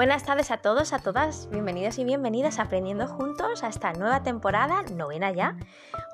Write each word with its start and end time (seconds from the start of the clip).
Buenas 0.00 0.24
tardes 0.24 0.50
a 0.50 0.56
todos, 0.56 0.94
a 0.94 0.98
todas, 0.98 1.50
bienvenidos 1.50 1.98
y 1.98 2.04
bienvenidas 2.04 2.58
Aprendiendo 2.58 3.06
Juntos 3.06 3.62
a 3.62 3.68
esta 3.68 3.92
nueva 3.92 4.22
temporada, 4.22 4.82
novena 4.94 5.30
ya, 5.30 5.58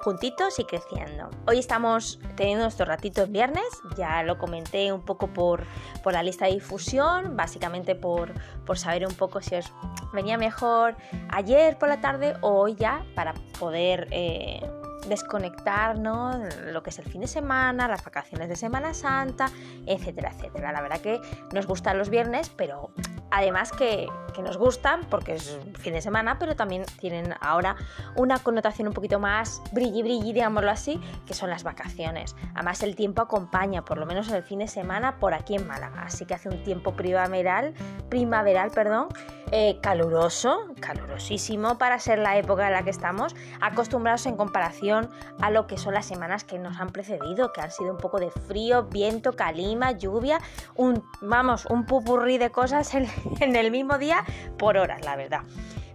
juntitos 0.01 0.59
y 0.59 0.65
creciendo. 0.65 1.31
Hoy 1.47 1.61
estamos 1.61 2.19
teniendo 2.35 2.65
nuestro 2.65 2.85
ratito 2.85 3.23
en 3.23 3.33
viernes, 3.33 3.65
ya 3.97 4.25
lo 4.25 4.39
comenté 4.39 4.93
un 4.93 5.05
poco 5.05 5.29
por, 5.29 5.63
por 6.03 6.15
la 6.15 6.25
lista 6.25 6.47
de 6.47 6.55
difusión, 6.55 7.37
básicamente 7.37 7.95
por, 7.95 8.33
por 8.65 8.77
saber 8.77 9.07
un 9.07 9.15
poco 9.15 9.41
si 9.41 9.55
os 9.55 9.73
venía 10.13 10.37
mejor 10.37 10.97
ayer 11.29 11.79
por 11.79 11.89
la 11.89 12.01
tarde 12.01 12.35
o 12.41 12.63
hoy 12.63 12.75
ya 12.75 13.07
para 13.15 13.35
poder... 13.61 14.09
Eh, 14.11 14.69
desconectar 15.07 16.01
¿no? 16.01 16.37
lo 16.73 16.83
que 16.83 16.91
es 16.91 16.99
el 16.99 17.05
fin 17.05 17.21
de 17.21 17.29
semana, 17.29 17.87
las 17.87 18.05
vacaciones 18.05 18.49
de 18.49 18.57
Semana 18.57 18.93
Santa, 18.93 19.49
etcétera, 19.87 20.33
etcétera. 20.35 20.73
La 20.73 20.81
verdad 20.81 21.01
que 21.01 21.21
nos 21.53 21.69
gustan 21.69 21.97
los 21.97 22.11
viernes, 22.11 22.49
pero 22.49 22.91
además 23.31 23.73
que, 23.73 24.09
nos 24.37 24.59
gustan 24.59 25.01
porque 25.09 25.33
es 25.33 25.59
fin 25.79 25.95
de 25.95 26.03
semana, 26.03 26.39
pero 26.39 26.55
también 26.57 26.85
tienen 27.01 27.35
ahora 27.41 27.75
una 28.17 28.39
connotación 28.39 28.87
un 28.87 28.93
poquito 28.93 29.19
más 29.19 29.63
brilli 29.73 30.03
brilli, 30.03 30.35
digámoslo 30.35 30.71
así, 30.71 31.01
que 31.27 31.33
son 31.33 31.49
las 31.49 31.65
vacaciones. 31.65 32.37
Además 32.55 32.83
el 32.83 32.97
tiempo 32.97 33.23
acompaña, 33.23 33.83
por 33.83 33.97
lo 33.97 34.05
menos 34.05 34.29
en 34.29 34.35
el 34.35 34.43
fin 34.43 34.59
de 34.59 34.69
semana, 34.69 35.17
por 35.17 35.33
aquí 35.33 35.55
en 35.55 35.67
Málaga. 35.67 36.03
Así 36.03 36.27
que 36.27 36.35
hace 36.35 36.51
un 36.51 36.63
tiempo 36.65 36.93
primaveral, 36.93 37.73
primaveral, 38.11 38.73
perdón, 38.73 39.09
eh, 39.53 39.79
caluroso, 39.81 40.75
calurosísimo 40.81 41.79
para 41.79 41.99
ser 41.99 42.19
la 42.19 42.37
época 42.37 42.67
en 42.67 42.73
la 42.73 42.83
que 42.83 42.91
estamos, 42.91 43.35
acostumbrados 43.61 44.27
en 44.27 44.37
comparación 44.37 45.09
a 45.41 45.51
lo 45.51 45.67
que 45.67 45.79
son 45.79 45.95
las 45.95 46.05
semanas 46.05 46.45
que 46.45 46.59
nos 46.59 46.79
han 46.79 46.89
precedido, 46.89 47.53
que 47.53 47.61
han 47.61 47.71
sido 47.71 47.93
un 47.93 47.99
poco 47.99 48.19
de 48.19 48.31
frío, 48.31 48.85
viento, 48.85 49.33
calima, 49.33 49.93
lluvia, 49.93 50.41
un, 50.75 51.03
vamos, 51.23 51.65
un 51.67 51.87
pupurrí 51.87 52.39
de 52.39 52.51
cosas 52.51 52.93
en, 52.95 53.09
en 53.41 53.57
el 53.57 53.71
mismo 53.71 53.99
día 53.99 54.25
por 54.59 54.77
horas, 54.77 55.05
la 55.05 55.17
verdad. 55.17 55.43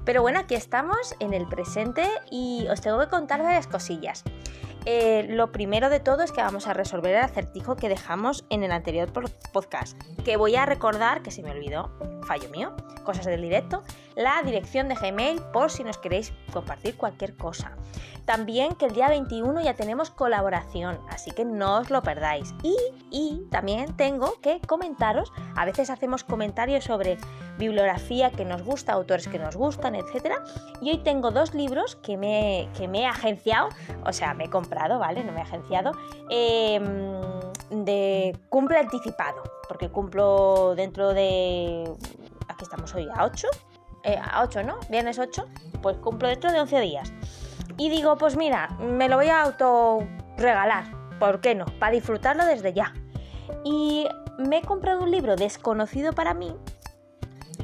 Pero 0.05 0.22
bueno, 0.22 0.39
aquí 0.39 0.55
estamos 0.55 1.16
en 1.19 1.33
el 1.33 1.47
presente 1.47 2.08
y 2.31 2.66
os 2.69 2.81
tengo 2.81 3.00
que 3.00 3.08
contar 3.08 3.44
varias 3.44 3.67
cosillas. 3.67 4.23
Eh, 4.86 5.27
lo 5.30 5.52
primero 5.52 5.89
de 5.89 5.99
todo 5.99 6.23
es 6.23 6.31
que 6.31 6.42
vamos 6.42 6.66
a 6.67 6.73
resolver 6.73 7.14
el 7.14 7.22
acertijo 7.22 7.75
que 7.75 7.88
dejamos 7.88 8.45
en 8.49 8.64
el 8.64 8.72
anterior 8.72 9.11
podcast, 9.53 9.95
que 10.25 10.38
voy 10.38 10.55
a 10.55 10.66
recordar, 10.66 11.22
que 11.22 11.30
se 11.30 11.44
me 11.44 11.52
olvidó, 11.52 11.92
fallo 12.23 12.49
mío, 12.49 12.75
cosas 13.03 13.25
del 13.25 13.42
directo, 13.42 13.83
la 14.16 14.42
dirección 14.44 14.88
de 14.88 14.95
Gmail 14.95 15.39
por 15.53 15.69
si 15.69 15.83
nos 15.83 15.99
queréis 15.99 16.33
compartir 16.52 16.97
cualquier 16.97 17.36
cosa. 17.36 17.77
También 18.32 18.76
que 18.76 18.86
el 18.86 18.94
día 18.94 19.10
21 19.10 19.60
ya 19.60 19.74
tenemos 19.74 20.10
colaboración, 20.10 20.98
así 21.10 21.32
que 21.32 21.44
no 21.44 21.80
os 21.80 21.90
lo 21.90 22.02
perdáis. 22.02 22.56
Y, 22.64 22.78
y 23.10 23.46
también 23.52 23.98
tengo 23.98 24.40
que 24.40 24.62
comentaros, 24.62 25.34
a 25.54 25.66
veces 25.66 25.90
hacemos 25.90 26.23
comentarios 26.23 26.86
sobre 26.86 27.18
bibliografía 27.58 28.32
que 28.32 28.46
nos 28.46 28.64
gusta, 28.64 28.94
autores 28.94 29.28
que 29.28 29.38
nos 29.38 29.58
gustan, 29.58 29.96
etc. 29.96 30.36
Y 30.82 30.92
hoy 30.92 31.00
tengo 31.00 31.32
dos 31.32 31.54
libros 31.54 31.98
que 31.98 32.16
me, 32.16 32.70
que 32.78 32.88
me 32.88 33.02
he 33.02 33.06
agenciado, 33.06 33.68
o 34.06 34.14
sea, 34.14 34.34
me 34.34 34.45
he 34.45 34.50
comprado, 34.50 34.98
¿vale? 34.98 35.26
No 35.26 35.34
me 35.34 35.40
he 35.40 35.44
agenciado, 35.44 35.92
em, 36.30 37.20
de 37.84 38.40
cumple 38.48 38.78
anticipado, 38.80 39.44
porque 39.68 39.90
cumplo 39.90 40.73
dentro 40.76 41.14
de... 41.14 41.84
Aquí 42.48 42.64
estamos 42.64 42.95
hoy 42.95 43.10
a 43.14 43.26
8, 43.26 43.48
eh, 44.06 44.18
a 44.23 44.42
8, 44.44 44.64
¿no? 44.64 44.80
Viernes 44.90 45.20
8, 45.20 45.45
pues 45.82 45.98
cumplo 45.98 46.30
dentro 46.30 46.50
de 46.54 46.62
11 46.62 46.80
días. 46.80 47.12
Y 47.82 47.90
digo, 47.90 48.16
pues 48.16 48.38
mira, 48.38 48.68
me 48.80 49.10
lo 49.10 49.16
voy 49.16 49.30
a 49.30 49.42
auto 49.42 50.08
regalar, 50.38 50.84
¿por 51.20 51.42
qué 51.42 51.56
no? 51.56 51.66
Para 51.80 51.94
disfrutarlo 51.94 52.46
desde 52.46 52.73
ya. 52.73 52.94
Y 53.64 54.06
me 54.38 54.60
he 54.60 54.62
comprado 54.62 55.02
un 55.02 55.10
libro 55.10 55.36
desconocido 55.36 56.14
para 56.14 56.36
mí, 56.36 56.56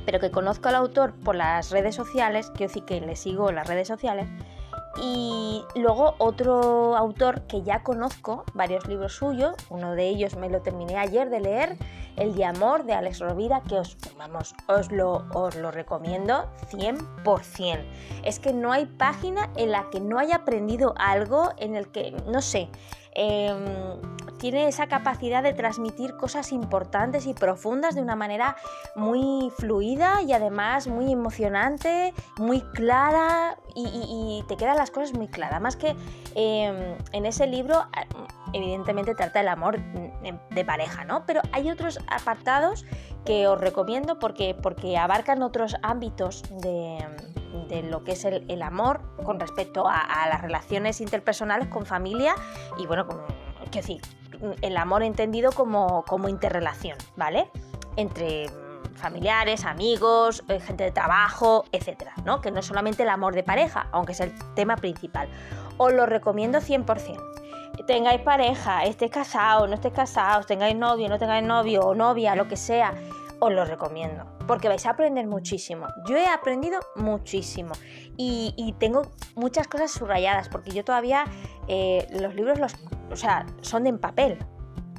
pero 0.07 0.19
que 0.19 0.31
conozco 0.31 0.69
al 0.69 0.75
autor 0.75 1.13
por 1.23 1.35
las 1.35 1.69
redes 1.69 1.93
sociales, 1.93 2.49
que 2.49 2.67
sí 2.67 2.81
que 2.81 2.99
le 2.99 3.15
sigo 3.15 3.49
en 3.49 3.57
las 3.57 3.67
redes 3.67 3.87
sociales, 3.87 4.27
y 5.01 5.63
luego 5.75 6.15
otro 6.17 6.95
autor 6.95 7.41
que 7.43 7.61
ya 7.61 7.83
conozco, 7.83 8.43
varios 8.53 8.87
libros 8.87 9.15
suyos, 9.15 9.55
uno 9.69 9.93
de 9.95 10.07
ellos 10.07 10.35
me 10.35 10.49
lo 10.49 10.61
terminé 10.61 10.97
ayer 10.97 11.29
de 11.29 11.39
leer, 11.39 11.77
El 12.15 12.35
de 12.35 12.45
Amor 12.45 12.85
de 12.85 12.93
Alex 12.93 13.19
Rovira, 13.19 13.61
que 13.61 13.75
os, 13.75 13.97
vamos, 14.17 14.55
os, 14.67 14.91
lo, 14.91 15.25
os 15.33 15.55
lo 15.55 15.71
recomiendo 15.71 16.49
100%. 16.71 17.85
Es 18.23 18.39
que 18.39 18.53
no 18.53 18.71
hay 18.71 18.85
página 18.85 19.49
en 19.55 19.71
la 19.71 19.89
que 19.91 19.99
no 19.99 20.17
haya 20.17 20.37
aprendido 20.37 20.93
algo, 20.97 21.51
en 21.57 21.75
el 21.75 21.89
que, 21.89 22.11
no 22.27 22.41
sé, 22.41 22.69
Em, 23.19 23.99
tiene 24.37 24.67
esa 24.67 24.87
capacidad 24.87 25.43
de 25.43 25.53
transmitir 25.53 26.15
cosas 26.15 26.51
importantes 26.51 27.25
y 27.25 27.33
profundas 27.33 27.95
de 27.95 28.01
una 28.01 28.15
manera 28.15 28.55
muy 28.95 29.51
fluida 29.57 30.21
y 30.21 30.33
además 30.33 30.87
muy 30.87 31.11
emocionante, 31.11 32.13
muy 32.37 32.61
clara 32.61 33.57
y, 33.75 34.43
te 34.47 34.57
quedan 34.57 34.77
las 34.77 34.91
cosas 34.91 35.13
muy 35.13 35.27
claras. 35.27 35.61
Más 35.61 35.75
que 35.75 35.95
em, 36.35 36.95
en 37.11 37.25
ese 37.25 37.47
libro, 37.47 37.85
evidentemente 38.53 39.13
trata 39.13 39.41
el 39.41 39.47
amor 39.47 39.79
de 39.79 40.65
pareja, 40.65 41.03
¿no? 41.05 41.25
Pero 41.25 41.41
hay 41.51 41.69
otros 41.69 41.99
apartados 42.07 42.85
que 43.25 43.47
os 43.47 43.59
recomiendo 43.59 44.19
porque, 44.19 44.55
porque 44.55 44.97
abarcan 44.97 45.43
otros 45.43 45.75
ámbitos 45.83 46.43
de 46.61 47.05
de 47.67 47.83
lo 47.83 48.03
que 48.03 48.13
es 48.13 48.25
el, 48.25 48.61
amor 48.61 49.01
con 49.23 49.39
respecto 49.39 49.87
a, 49.87 50.27
las 50.29 50.41
relaciones 50.41 51.01
interpersonales 51.01 51.67
con 51.67 51.85
familia 51.85 52.35
y 52.77 52.85
bueno, 52.85 53.07
que 53.71 53.79
decir, 53.79 54.01
el 54.61 54.77
amor 54.77 55.03
entendido 55.03 55.51
como, 55.51 56.03
como 56.05 56.29
interrelación, 56.29 56.97
¿vale? 57.15 57.49
Entre 57.95 58.47
familiares, 58.97 59.63
amigos, 59.63 60.43
eh, 60.49 60.59
gente 60.59 60.83
de 60.83 60.91
trabajo, 60.91 61.65
etcétera, 61.71 62.13
¿no? 62.25 62.41
Que 62.41 62.51
no 62.51 62.59
es 62.59 62.65
solamente 62.65 63.03
el 63.03 63.09
amor 63.09 63.33
de 63.35 63.43
pareja, 63.43 63.87
aunque 63.91 64.11
es 64.11 64.19
el 64.19 64.33
tema 64.55 64.75
principal. 64.75 65.29
Os 65.77 65.93
lo 65.93 66.05
recomiendo 66.05 66.59
100%. 66.59 67.21
Tengáis 67.85 68.21
pareja, 68.21 68.83
estéis 68.85 69.11
casados, 69.11 69.69
no 69.69 69.75
estéis 69.75 69.93
casados, 69.93 70.47
tengáis 70.47 70.75
novio, 70.75 71.07
no 71.09 71.19
tengáis 71.19 71.45
novio 71.45 71.81
o 71.81 71.95
novia, 71.95 72.35
lo 72.35 72.47
que 72.47 72.57
sea, 72.57 72.93
os 73.39 73.53
lo 73.53 73.65
recomiendo, 73.65 74.25
porque 74.47 74.67
vais 74.67 74.85
a 74.87 74.91
aprender 74.91 75.27
muchísimo. 75.27 75.87
Yo 76.07 76.17
he 76.17 76.25
aprendido 76.25 76.79
muchísimo 76.95 77.73
y, 78.17 78.73
tengo 78.79 79.03
muchas 79.35 79.67
cosas 79.67 79.91
subrayadas, 79.91 80.49
porque 80.49 80.71
yo 80.71 80.83
todavía 80.83 81.25
eh, 81.67 82.07
los 82.19 82.33
libros 82.33 82.57
los, 82.59 82.73
o 83.11 83.15
sea, 83.15 83.45
son 83.61 83.87
en 83.87 83.99
papel, 83.99 84.37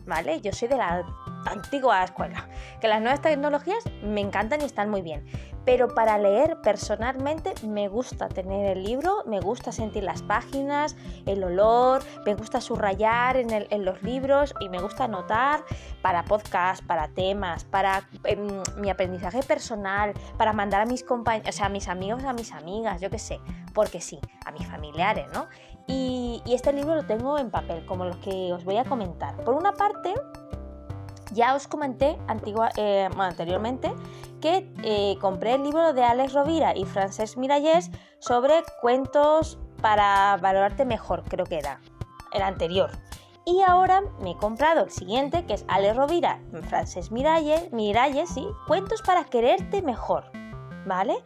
¿vale? 0.07 0.41
Yo 0.41 0.53
soy 0.53 0.69
de 0.69 0.77
la 0.77 1.05
antigua 1.47 2.03
escuela, 2.05 2.49
que 2.81 2.89
las 2.89 3.01
nuevas 3.01 3.21
tecnologías 3.21 3.85
me 4.03 4.21
encantan 4.21 4.61
y 4.61 4.65
están 4.65 4.91
muy 4.91 5.03
bien, 5.03 5.25
pero 5.65 5.89
para 5.89 6.17
leer 6.19 6.61
personalmente 6.63 7.53
me 7.67 7.89
gusta 7.89 8.29
tener 8.29 8.77
el 8.77 8.85
libro, 8.85 9.23
me 9.27 9.41
gusta 9.41 9.71
sentir 9.71 10.03
las 10.03 10.23
páginas, 10.23 10.97
el 11.27 11.45
olor, 11.45 12.03
me 12.25 12.35
gusta 12.35 12.61
subrayar 12.61 13.37
en, 13.37 13.85
los 13.85 14.03
libros 14.03 14.55
y 14.61 14.69
me 14.69 14.81
gusta 14.81 15.05
anotar 15.05 15.63
para 16.03 16.25
podcast, 16.25 16.83
para 16.85 17.09
temas, 17.09 17.65
para 17.65 18.09
em, 18.25 18.63
mi 18.79 18.91
aprendizaje 18.91 19.43
personal, 19.43 20.15
para 20.37 20.53
mandar 20.53 20.81
a 20.81 20.87
mis 20.87 21.05
compañeros, 21.05 21.55
o 21.55 21.59
sea, 21.59 21.67
a 21.67 21.71
mis 21.71 21.89
amigos, 21.89 22.25
a 22.25 22.33
mis 22.33 22.53
amigas, 22.53 23.01
yo 23.01 23.11
qué 23.11 23.19
sé, 23.19 23.39
porque 23.75 24.01
sí, 24.01 24.19
a 24.47 24.51
mis 24.53 24.67
familiares, 24.67 25.27
¿no? 25.35 25.49
Y, 25.89 26.43
este 26.47 26.73
libro 26.73 26.95
lo 26.95 27.05
tengo 27.05 27.39
en 27.39 27.51
papel, 27.51 27.85
como 27.85 28.05
los 28.05 28.17
que 28.19 28.53
os 28.53 28.65
voy 28.65 28.77
a 28.77 28.85
comentar. 28.85 29.37
Por 29.45 29.55
una 29.55 29.73
parte, 29.73 30.15
ya 31.33 31.55
os 31.55 31.67
comenté 31.67 32.19
eh, 32.77 33.09
anteriormente 33.19 33.93
que 34.41 34.73
eh, 34.83 35.17
compré 35.21 35.55
el 35.55 35.65
libro 35.65 35.93
de 35.93 36.05
Alex 36.05 36.33
Rovira 36.33 36.77
y 36.77 36.85
Francesc 36.85 37.37
Miralles 37.37 37.91
sobre 38.19 38.63
cuentos 38.81 39.59
para 39.83 40.37
valorarte 40.41 40.85
mejor, 40.85 41.25
creo 41.25 41.45
que 41.45 41.59
era 41.59 41.81
el 42.33 42.43
anterior. 42.43 42.91
Y 43.45 43.63
ahora 43.67 44.03
me 44.21 44.33
he 44.33 44.37
comprado 44.37 44.85
el 44.85 44.91
siguiente, 44.91 45.47
que 45.47 45.55
es 45.55 45.65
Alex 45.69 45.97
Rovira, 45.97 46.41
Francesc 46.69 47.11
Miralles, 47.11 47.73
Miralles, 47.73 48.29
sí, 48.29 48.47
cuentos 48.67 49.01
para 49.03 49.25
quererte 49.25 49.81
mejor, 49.81 50.25
¿vale? 50.87 51.17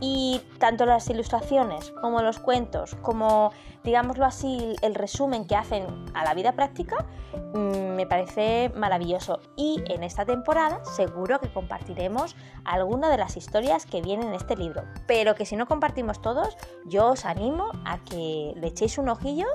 Y 0.00 0.40
tanto 0.58 0.86
las 0.86 1.08
ilustraciones 1.10 1.92
como 2.00 2.22
los 2.22 2.38
cuentos, 2.38 2.94
como 2.96 3.52
digámoslo 3.84 4.24
así, 4.24 4.74
el 4.82 4.94
resumen 4.94 5.46
que 5.46 5.56
hacen 5.56 5.86
a 6.14 6.24
la 6.24 6.34
vida 6.34 6.52
práctica, 6.52 7.06
mm, 7.54 7.94
me 7.96 8.06
parece 8.06 8.70
maravilloso. 8.74 9.40
Y 9.56 9.82
en 9.86 10.02
esta 10.02 10.24
temporada 10.24 10.82
seguro 10.84 11.38
que 11.40 11.52
compartiremos 11.52 12.36
alguna 12.64 13.10
de 13.10 13.18
las 13.18 13.36
historias 13.36 13.86
que 13.86 14.02
vienen 14.02 14.28
en 14.28 14.34
este 14.34 14.56
libro. 14.56 14.84
Pero 15.06 15.34
que 15.34 15.46
si 15.46 15.56
no 15.56 15.66
compartimos 15.66 16.22
todos, 16.22 16.56
yo 16.86 17.08
os 17.08 17.24
animo 17.24 17.70
a 17.84 17.98
que 18.04 18.54
le 18.56 18.68
echéis 18.68 18.98
un 18.98 19.08
ojillo 19.08 19.46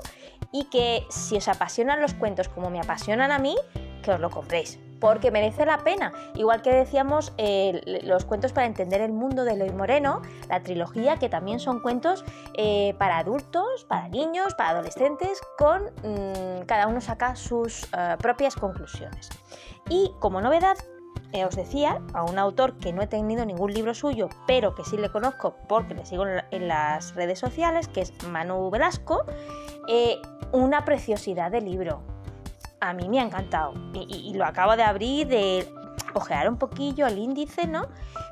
y 0.52 0.64
que 0.64 1.04
si 1.10 1.36
os 1.36 1.48
apasionan 1.48 2.00
los 2.00 2.14
cuentos 2.14 2.48
como 2.48 2.70
me 2.70 2.80
apasionan 2.80 3.30
a 3.30 3.38
mí, 3.38 3.56
que 4.02 4.12
os 4.12 4.20
lo 4.20 4.30
compréis 4.30 4.78
porque 5.00 5.30
merece 5.30 5.66
la 5.66 5.78
pena. 5.78 6.12
Igual 6.34 6.62
que 6.62 6.72
decíamos 6.72 7.32
eh, 7.38 8.00
los 8.04 8.24
cuentos 8.24 8.52
para 8.52 8.66
entender 8.66 9.00
el 9.00 9.12
mundo 9.12 9.44
de 9.44 9.52
Eloy 9.52 9.70
Moreno, 9.70 10.22
la 10.48 10.62
trilogía, 10.62 11.18
que 11.18 11.28
también 11.28 11.60
son 11.60 11.80
cuentos 11.80 12.24
eh, 12.54 12.94
para 12.98 13.18
adultos, 13.18 13.84
para 13.88 14.08
niños, 14.08 14.54
para 14.54 14.70
adolescentes, 14.70 15.40
con 15.58 15.84
mm, 15.84 16.66
cada 16.66 16.86
uno 16.86 17.00
saca 17.00 17.36
sus 17.36 17.84
eh, 17.84 18.16
propias 18.18 18.54
conclusiones. 18.56 19.28
Y 19.88 20.12
como 20.20 20.40
novedad, 20.40 20.76
os 21.46 21.54
decía, 21.54 22.00
a 22.14 22.22
un 22.22 22.38
autor 22.38 22.78
que 22.78 22.94
no 22.94 23.02
he 23.02 23.06
tenido 23.06 23.44
ningún 23.44 23.70
libro 23.70 23.92
suyo, 23.92 24.30
pero 24.46 24.74
que 24.74 24.84
sí 24.84 24.96
le 24.96 25.10
conozco 25.10 25.54
porque 25.68 25.94
le 25.94 26.06
sigo 26.06 26.24
en 26.26 26.68
las 26.68 27.14
redes 27.14 27.38
sociales, 27.38 27.88
que 27.88 28.00
es 28.00 28.12
Manu 28.24 28.70
Velasco, 28.70 29.26
una 30.52 30.86
preciosidad 30.86 31.50
de 31.50 31.60
libro. 31.60 32.15
A 32.80 32.92
mí 32.92 33.08
me 33.08 33.20
ha 33.20 33.22
encantado 33.22 33.74
y, 33.94 34.34
lo 34.34 34.44
acabo 34.44 34.76
de 34.76 34.82
abrir, 34.82 35.26
de 35.28 35.68
ojear 36.14 36.48
un 36.48 36.56
poquillo 36.56 37.06
el 37.06 37.18
índice, 37.18 37.66
¿no? 37.66 37.86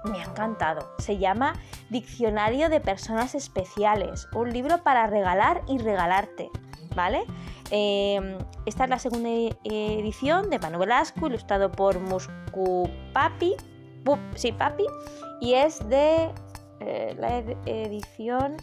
Me 0.05 0.21
ha 0.21 0.25
encantado. 0.25 0.95
Se 0.99 1.19
llama 1.19 1.55
Diccionario 1.91 2.69
de 2.69 2.81
Personas 2.81 3.35
Especiales, 3.35 4.29
un 4.35 4.53
libro 4.53 4.83
para 4.83 5.07
regalar 5.07 5.63
y 5.67 5.79
regalarte, 5.79 6.51
¿vale? 6.95 7.25
Em, 7.71 8.39
esta 8.67 8.85
es 8.85 8.91
la 8.91 8.99
segunda 8.99 9.31
edición 9.65 10.51
de 10.51 10.59
Manuel 10.59 10.81
Velasco, 10.81 11.27
ilustrado 11.27 11.73
por 11.73 11.99
Muscu 12.01 12.89
Papi, 13.13 13.57
sí, 14.35 14.53
Papi, 14.53 14.85
y 15.41 15.55
es 15.55 15.87
de 15.89 16.31
eh, 16.81 17.17
la 17.19 17.39
edición, 17.67 18.57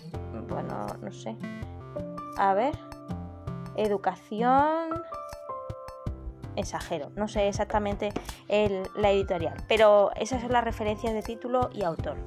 bueno, 0.48 0.86
no 1.02 1.12
sé, 1.12 1.36
a 2.38 2.54
ver, 2.54 2.78
educación, 3.76 5.01
no 7.16 7.28
sé 7.28 7.48
exactamente 7.48 8.12
la 8.48 9.12
editorial, 9.12 9.56
pero 9.68 10.12
esas 10.16 10.42
son 10.42 10.52
las 10.52 10.64
referencias 10.64 11.14
de 11.14 11.22
título 11.22 11.70
y 11.74 11.84
autor. 11.84 12.18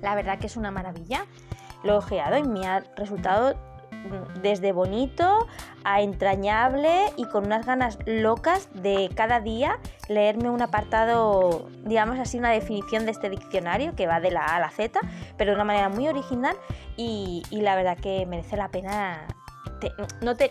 La 0.00 0.14
verdad 0.14 0.38
que 0.38 0.46
es 0.46 0.56
una 0.56 0.70
maravilla, 0.70 1.26
lo 1.82 1.94
he 1.94 1.96
ojeado 1.96 2.36
y 2.38 2.42
me 2.44 2.66
ha 2.66 2.80
resultado 2.96 3.54
desde 4.42 4.72
bonito 4.72 5.46
a 5.84 6.02
entrañable 6.02 6.90
y 7.16 7.24
con 7.24 7.46
unas 7.46 7.64
ganas 7.64 7.98
locas 8.04 8.68
de 8.74 9.08
cada 9.14 9.40
día 9.40 9.78
leerme 10.08 10.50
un 10.50 10.60
apartado, 10.60 11.68
digamos 11.84 12.18
así, 12.18 12.38
una 12.38 12.50
definición 12.50 13.06
de 13.06 13.12
este 13.12 13.30
diccionario 13.30 13.94
que 13.94 14.06
va 14.06 14.20
de 14.20 14.30
la 14.30 14.44
A 14.44 14.56
a 14.56 14.60
la 14.60 14.70
Z, 14.70 15.00
pero 15.38 15.52
de 15.52 15.54
una 15.54 15.64
manera 15.64 15.88
muy 15.88 16.06
original 16.08 16.56
y 16.96 17.42
la 17.50 17.76
verdad 17.76 17.96
que 17.96 18.26
merece 18.26 18.56
la 18.56 18.68
pena 18.68 19.26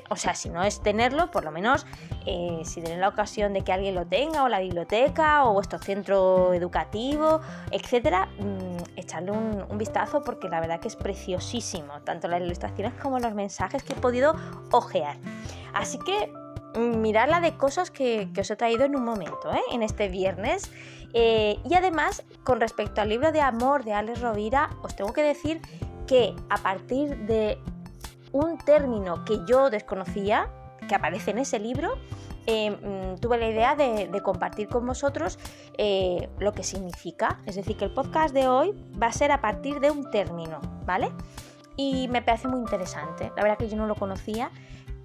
o 0.09 0.15
sea, 0.15 0.35
si 0.35 0.49
no 0.49 0.63
es 0.63 0.81
tenerlo, 0.81 1.31
por 1.31 1.43
lo 1.43 1.51
menos 1.51 1.85
eh, 2.25 2.61
si 2.63 2.81
tenéis 2.81 2.99
la 2.99 3.09
ocasión 3.09 3.53
de 3.53 3.61
que 3.61 3.71
alguien 3.71 3.95
lo 3.95 4.05
tenga, 4.05 4.43
o 4.43 4.49
la 4.49 4.59
biblioteca, 4.59 5.45
o 5.45 5.53
vuestro 5.53 5.79
centro 5.79 6.53
educativo, 6.53 7.41
etcétera, 7.71 8.27
mm, 8.39 8.99
echarle 8.99 9.31
un, 9.31 9.77
vistazo 9.77 10.21
porque 10.21 10.49
la 10.49 10.59
verdad 10.59 10.79
que 10.79 10.87
es 10.87 10.95
preciosísimo, 10.95 12.01
tanto 12.03 12.27
las 12.27 12.41
ilustraciones 12.41 12.93
como 13.01 13.19
los 13.19 13.33
mensajes 13.33 13.83
que 13.83 13.93
he 13.93 13.95
podido 13.95 14.35
ojear. 14.71 15.17
Así 15.73 15.97
que 15.99 16.31
mm, 16.75 17.01
mirad 17.01 17.29
la 17.29 17.39
de 17.39 17.57
cosas 17.57 17.91
que, 17.91 18.29
os 18.39 18.49
he 18.49 18.55
traído 18.55 18.85
en 18.85 18.95
un 18.95 19.03
momento, 19.03 19.51
¿eh? 19.51 19.61
en 19.71 19.83
este 19.83 20.09
viernes. 20.09 20.71
Eh, 21.13 21.59
y 21.69 21.75
además, 21.75 22.23
con 22.43 22.59
respecto 22.59 23.01
al 23.01 23.09
libro 23.09 23.31
de 23.31 23.41
amor 23.41 23.83
de 23.83 23.93
Alex 23.93 24.21
Rovira, 24.21 24.69
os 24.81 24.95
tengo 24.95 25.13
que 25.13 25.21
decir 25.21 25.61
que 26.07 26.35
a 26.49 26.57
partir 26.57 27.17
de 27.25 27.57
un 28.33 28.57
término 28.57 29.23
que 29.23 29.39
yo 29.47 29.69
desconocía, 29.69 30.49
que 30.89 30.95
aparece 30.95 31.31
en 31.31 31.37
ese 31.37 31.59
libro, 31.59 31.93
eh, 32.45 32.71
mm, 32.71 33.21
tuve 33.21 33.37
la 33.37 33.47
idea 33.47 33.75
de, 33.75 34.21
compartir 34.21 34.67
con 34.67 34.85
vosotros 34.85 35.39
eh, 35.77 36.29
lo 36.39 36.51
que 36.51 36.63
significa. 36.63 37.39
Es 37.45 37.55
decir, 37.55 37.77
que 37.77 37.85
el 37.85 37.93
podcast 37.93 38.33
de 38.33 38.47
hoy 38.49 38.73
va 39.01 39.07
a 39.07 39.13
ser 39.13 39.31
a 39.31 39.39
partir 39.39 39.79
de 39.79 39.91
un 39.91 40.11
término, 40.11 40.59
¿vale? 40.85 41.11
Y 41.77 42.07
me 42.09 42.21
parece 42.21 42.47
muy 42.47 42.59
interesante. 42.59 43.31
La 43.37 43.43
verdad 43.43 43.57
que 43.57 43.69
yo 43.69 43.77
no 43.77 43.87
lo 43.87 43.95
conocía, 43.95 44.51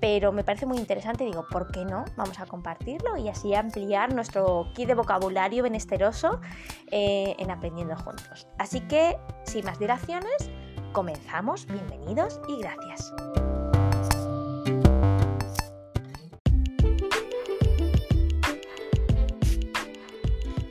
pero 0.00 0.32
me 0.32 0.44
parece 0.44 0.66
muy 0.66 0.78
interesante. 0.78 1.24
Digo, 1.24 1.46
¿por 1.48 1.70
qué 1.70 1.84
no? 1.84 2.04
Vamos 2.16 2.38
a 2.40 2.46
compartirlo 2.46 3.16
y 3.16 3.28
así 3.28 3.54
ampliar 3.54 4.12
nuestro 4.14 4.66
kit 4.74 4.86
de 4.86 4.94
vocabulario 4.94 5.62
benesteroso 5.62 6.40
eh, 6.90 7.36
en 7.38 7.50
Aprendiendo 7.50 7.96
Juntos. 7.96 8.48
Así 8.58 8.80
que, 8.80 9.16
sin 9.44 9.64
más 9.64 9.78
dilaciones, 9.78 10.50
Comenzamos, 10.92 11.66
bienvenidos 11.66 12.40
y 12.48 12.60
gracias. 12.60 13.12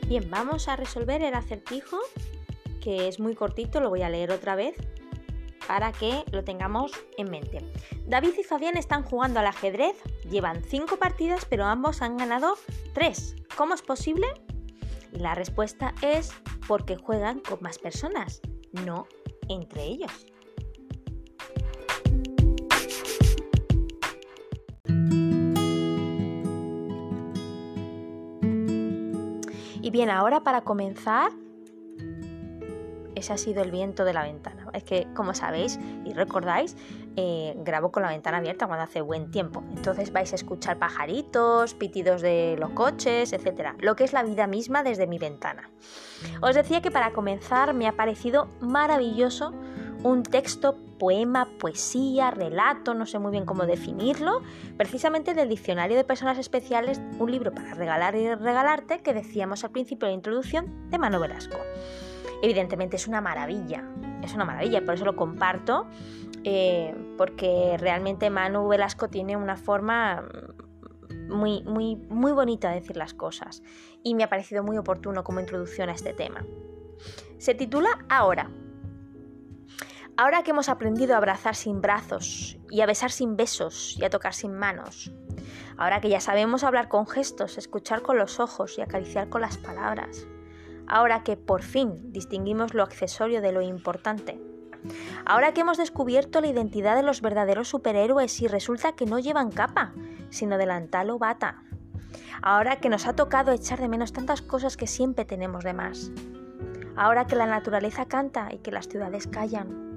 Bien, 0.07 0.29
vamos 0.29 0.67
a 0.67 0.75
resolver 0.75 1.21
el 1.21 1.33
acertijo, 1.33 1.97
que 2.81 3.07
es 3.07 3.19
muy 3.19 3.35
cortito, 3.35 3.79
lo 3.79 3.89
voy 3.89 4.01
a 4.01 4.09
leer 4.09 4.31
otra 4.31 4.55
vez 4.55 4.75
para 5.67 5.91
que 5.91 6.23
lo 6.31 6.43
tengamos 6.43 6.91
en 7.17 7.29
mente. 7.29 7.59
David 8.07 8.33
y 8.39 8.43
Fabián 8.43 8.77
están 8.77 9.03
jugando 9.03 9.39
al 9.39 9.47
ajedrez, 9.47 9.97
llevan 10.29 10.63
cinco 10.63 10.97
partidas, 10.97 11.45
pero 11.45 11.65
ambos 11.65 12.01
han 12.01 12.17
ganado 12.17 12.55
tres. 12.93 13.35
¿Cómo 13.55 13.73
es 13.73 13.81
posible? 13.81 14.27
La 15.11 15.35
respuesta 15.35 15.93
es 16.01 16.31
porque 16.67 16.95
juegan 16.95 17.39
con 17.39 17.61
más 17.61 17.77
personas, 17.77 18.41
no 18.71 19.07
entre 19.49 19.83
ellos. 19.83 20.11
Y 29.81 29.89
bien, 29.89 30.09
ahora 30.09 30.41
para 30.41 30.61
comenzar, 30.61 31.31
ese 33.15 33.31
ha 33.31 33.37
sido 33.37 33.63
el 33.63 33.71
viento 33.71 34.03
de 34.03 34.13
la 34.13 34.23
ventana. 34.23 34.67
Es 34.73 34.83
que, 34.83 35.07
como 35.15 35.33
sabéis 35.33 35.79
y 36.03 36.11
recordáis, 36.11 36.75
eh, 37.19 37.55
grabo 37.57 37.91
con 37.91 38.03
la 38.03 38.09
ventana 38.09 38.37
abierta 38.37 38.67
cuando 38.67 38.83
hace 38.83 39.01
buen 39.01 39.31
tiempo. 39.31 39.63
Entonces 39.75 40.13
vais 40.13 40.31
a 40.33 40.35
escuchar 40.35 40.77
pajaritos, 40.77 41.73
pitidos 41.73 42.21
de 42.21 42.55
los 42.59 42.69
coches, 42.69 43.33
etc. 43.33 43.73
Lo 43.79 43.95
que 43.95 44.03
es 44.03 44.13
la 44.13 44.21
vida 44.21 44.45
misma 44.45 44.83
desde 44.83 45.07
mi 45.07 45.17
ventana. 45.17 45.71
Os 46.41 46.53
decía 46.53 46.79
que 46.81 46.91
para 46.91 47.13
comenzar 47.13 47.73
me 47.73 47.87
ha 47.87 47.93
parecido 47.93 48.47
maravilloso 48.61 49.51
un 50.03 50.21
texto, 50.21 50.77
poema, 50.99 51.47
poesía, 51.59 52.29
relato, 52.29 52.93
no 52.93 53.07
sé 53.07 53.17
muy 53.17 53.31
bien 53.31 53.45
cómo 53.45 53.65
definirlo, 53.65 54.43
precisamente 54.77 55.33
del 55.33 55.49
Diccionario 55.49 55.97
de 55.97 56.03
Personas 56.03 56.37
Especiales, 56.37 57.01
un 57.17 57.31
libro 57.31 57.51
para 57.51 57.73
regalar 57.73 58.15
y 58.15 58.33
regalarte 58.35 58.99
que 58.99 59.15
decíamos 59.15 59.63
al 59.63 59.71
principio 59.71 60.05
de 60.05 60.11
la 60.11 60.17
introducción 60.17 60.89
de 60.91 60.99
Mano 60.99 61.19
Velasco. 61.19 61.57
Evidentemente 62.43 62.97
es 62.97 63.07
una 63.07 63.21
maravilla, 63.21 63.83
es 64.21 64.35
una 64.35 64.45
maravilla, 64.45 64.85
por 64.85 64.93
eso 64.93 65.05
lo 65.05 65.15
comparto, 65.15 65.87
eh, 66.49 66.95
porque 67.17 67.75
realmente 67.77 68.29
Manu 68.29 68.69
Velasco 68.69 69.09
tiene 69.09 69.35
una 69.35 69.57
forma 69.57 70.25
muy, 71.27 71.61
muy, 71.63 71.97
muy 71.97 72.31
bonita 72.31 72.69
de 72.69 72.75
decir 72.79 72.95
las 72.95 73.13
cosas 73.13 73.63
y 74.01 74.15
me 74.15 74.23
ha 74.23 74.29
parecido 74.29 74.63
muy 74.63 74.77
oportuno 74.77 75.25
como 75.25 75.41
introducción 75.41 75.89
a 75.89 75.91
este 75.91 76.13
tema. 76.13 76.45
Se 77.37 77.53
titula 77.53 77.89
Ahora. 78.07 78.49
Ahora 80.15 80.43
que 80.43 80.51
hemos 80.51 80.69
aprendido 80.69 81.15
a 81.15 81.17
abrazar 81.17 81.53
sin 81.53 81.81
brazos 81.81 82.57
y 82.69 82.79
a 82.79 82.85
besar 82.85 83.11
sin 83.11 83.35
besos 83.35 83.97
y 83.99 84.05
a 84.05 84.09
tocar 84.09 84.33
sin 84.33 84.53
manos. 84.53 85.11
Ahora 85.75 85.99
que 85.99 86.07
ya 86.07 86.21
sabemos 86.21 86.63
hablar 86.63 86.87
con 86.87 87.07
gestos, 87.07 87.57
escuchar 87.57 88.03
con 88.03 88.17
los 88.17 88.39
ojos 88.39 88.77
y 88.77 88.81
acariciar 88.81 89.27
con 89.27 89.41
las 89.41 89.57
palabras. 89.57 90.25
Ahora 90.87 91.25
que 91.25 91.35
por 91.35 91.61
fin 91.61 92.13
distinguimos 92.13 92.73
lo 92.73 92.83
accesorio 92.83 93.41
de 93.41 93.51
lo 93.51 93.61
importante. 93.61 94.39
Ahora 95.25 95.53
que 95.53 95.61
hemos 95.61 95.77
descubierto 95.77 96.41
la 96.41 96.47
identidad 96.47 96.95
de 96.95 97.03
los 97.03 97.21
verdaderos 97.21 97.67
superhéroes 97.67 98.41
y 98.41 98.47
resulta 98.47 98.93
que 98.93 99.05
no 99.05 99.19
llevan 99.19 99.51
capa, 99.51 99.93
sino 100.29 100.57
delantal 100.57 101.09
o 101.09 101.17
bata. 101.17 101.63
Ahora 102.41 102.77
que 102.77 102.89
nos 102.89 103.07
ha 103.07 103.15
tocado 103.15 103.51
echar 103.51 103.79
de 103.79 103.87
menos 103.87 104.13
tantas 104.13 104.41
cosas 104.41 104.77
que 104.77 104.87
siempre 104.87 105.25
tenemos 105.25 105.63
de 105.63 105.73
más. 105.73 106.11
Ahora 106.95 107.27
que 107.27 107.35
la 107.35 107.45
naturaleza 107.45 108.05
canta 108.05 108.49
y 108.51 108.59
que 108.59 108.71
las 108.71 108.87
ciudades 108.87 109.27
callan. 109.27 109.87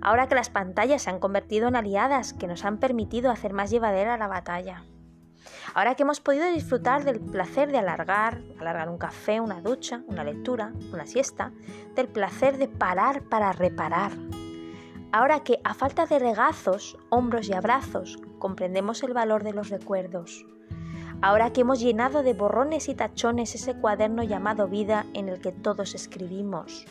Ahora 0.00 0.28
que 0.28 0.34
las 0.34 0.50
pantallas 0.50 1.02
se 1.02 1.10
han 1.10 1.18
convertido 1.18 1.68
en 1.68 1.76
aliadas 1.76 2.32
que 2.32 2.46
nos 2.46 2.64
han 2.64 2.78
permitido 2.78 3.30
hacer 3.30 3.52
más 3.52 3.70
llevadera 3.70 4.16
la 4.16 4.28
batalla. 4.28 4.84
Ahora 5.74 5.94
que 5.94 6.02
hemos 6.02 6.20
podido 6.20 6.50
disfrutar 6.50 7.04
del 7.04 7.20
placer 7.20 7.70
de 7.70 7.78
alargar, 7.78 8.42
alargar 8.58 8.88
un 8.88 8.98
café, 8.98 9.40
una 9.40 9.60
ducha, 9.60 10.02
una 10.06 10.24
lectura, 10.24 10.72
una 10.92 11.06
siesta, 11.06 11.52
del 11.94 12.08
placer 12.08 12.58
de 12.58 12.68
parar 12.68 13.22
para 13.22 13.52
reparar. 13.52 14.12
Ahora 15.12 15.40
que 15.40 15.60
a 15.64 15.74
falta 15.74 16.06
de 16.06 16.18
regazos, 16.18 16.96
hombros 17.08 17.48
y 17.48 17.52
abrazos, 17.52 18.18
comprendemos 18.38 19.02
el 19.02 19.12
valor 19.12 19.42
de 19.42 19.52
los 19.52 19.68
recuerdos. 19.68 20.46
Ahora 21.22 21.52
que 21.52 21.62
hemos 21.62 21.80
llenado 21.80 22.22
de 22.22 22.32
borrones 22.32 22.88
y 22.88 22.94
tachones 22.94 23.54
ese 23.54 23.74
cuaderno 23.74 24.22
llamado 24.22 24.68
vida 24.68 25.06
en 25.12 25.28
el 25.28 25.40
que 25.40 25.52
todos 25.52 25.94
escribimos. 25.94 26.86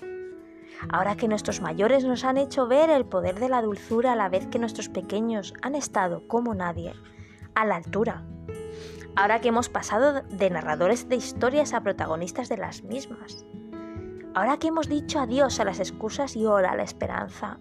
Ahora 0.88 1.16
que 1.16 1.28
nuestros 1.28 1.62
mayores 1.62 2.06
nos 2.06 2.24
han 2.24 2.38
hecho 2.38 2.68
ver 2.68 2.90
el 2.90 3.06
poder 3.06 3.40
de 3.40 3.50
la 3.50 3.62
dulzura 3.62 4.14
a 4.14 4.16
la 4.16 4.30
vez 4.30 4.48
que 4.48 4.60
nuestros 4.60 4.88
pequeños 4.88 5.54
han 5.62 5.76
estado, 5.76 6.28
como 6.28 6.54
nadie, 6.54 6.94
a 7.56 7.66
la 7.66 7.76
altura. 7.76 8.24
Ahora 9.16 9.42
que 9.42 9.50
hemos 9.50 9.70
pasado 9.70 10.22
de 10.22 10.50
narradores 10.50 11.10
de 11.10 11.16
historias 11.16 11.74
a 11.74 11.82
protagonistas 11.82 12.50
de 12.50 12.58
las 12.58 12.84
mismas. 12.84 13.46
Ahora 14.34 14.58
que 14.58 14.68
hemos 14.68 14.88
dicho 14.88 15.20
adiós 15.20 15.60
a 15.60 15.66
las 15.66 15.80
excusas 15.80 16.36
y 16.36 16.46
hola 16.46 16.72
a 16.72 16.76
la 16.76 16.84
esperanza. 16.84 17.60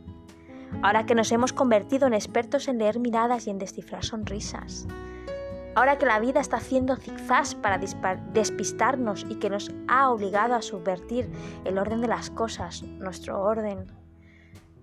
Ahora 0.82 1.06
que 1.06 1.14
nos 1.14 1.32
hemos 1.32 1.52
convertido 1.52 2.06
en 2.06 2.14
expertos 2.14 2.68
en 2.68 2.78
leer 2.78 3.00
miradas 3.00 3.46
y 3.46 3.50
en 3.50 3.58
descifrar 3.58 4.04
sonrisas. 4.04 4.86
Ahora 5.74 5.96
que 5.98 6.06
la 6.06 6.20
vida 6.20 6.40
está 6.40 6.56
haciendo 6.56 6.96
zigzags 6.96 7.54
para 7.54 7.78
despistarnos 7.78 9.24
y 9.28 9.36
que 9.36 9.50
nos 9.50 9.70
ha 9.86 10.10
obligado 10.10 10.54
a 10.54 10.62
subvertir 10.62 11.30
el 11.64 11.78
orden 11.78 12.00
de 12.00 12.08
las 12.08 12.30
cosas, 12.30 12.82
nuestro 12.82 13.40
orden. 13.40 13.86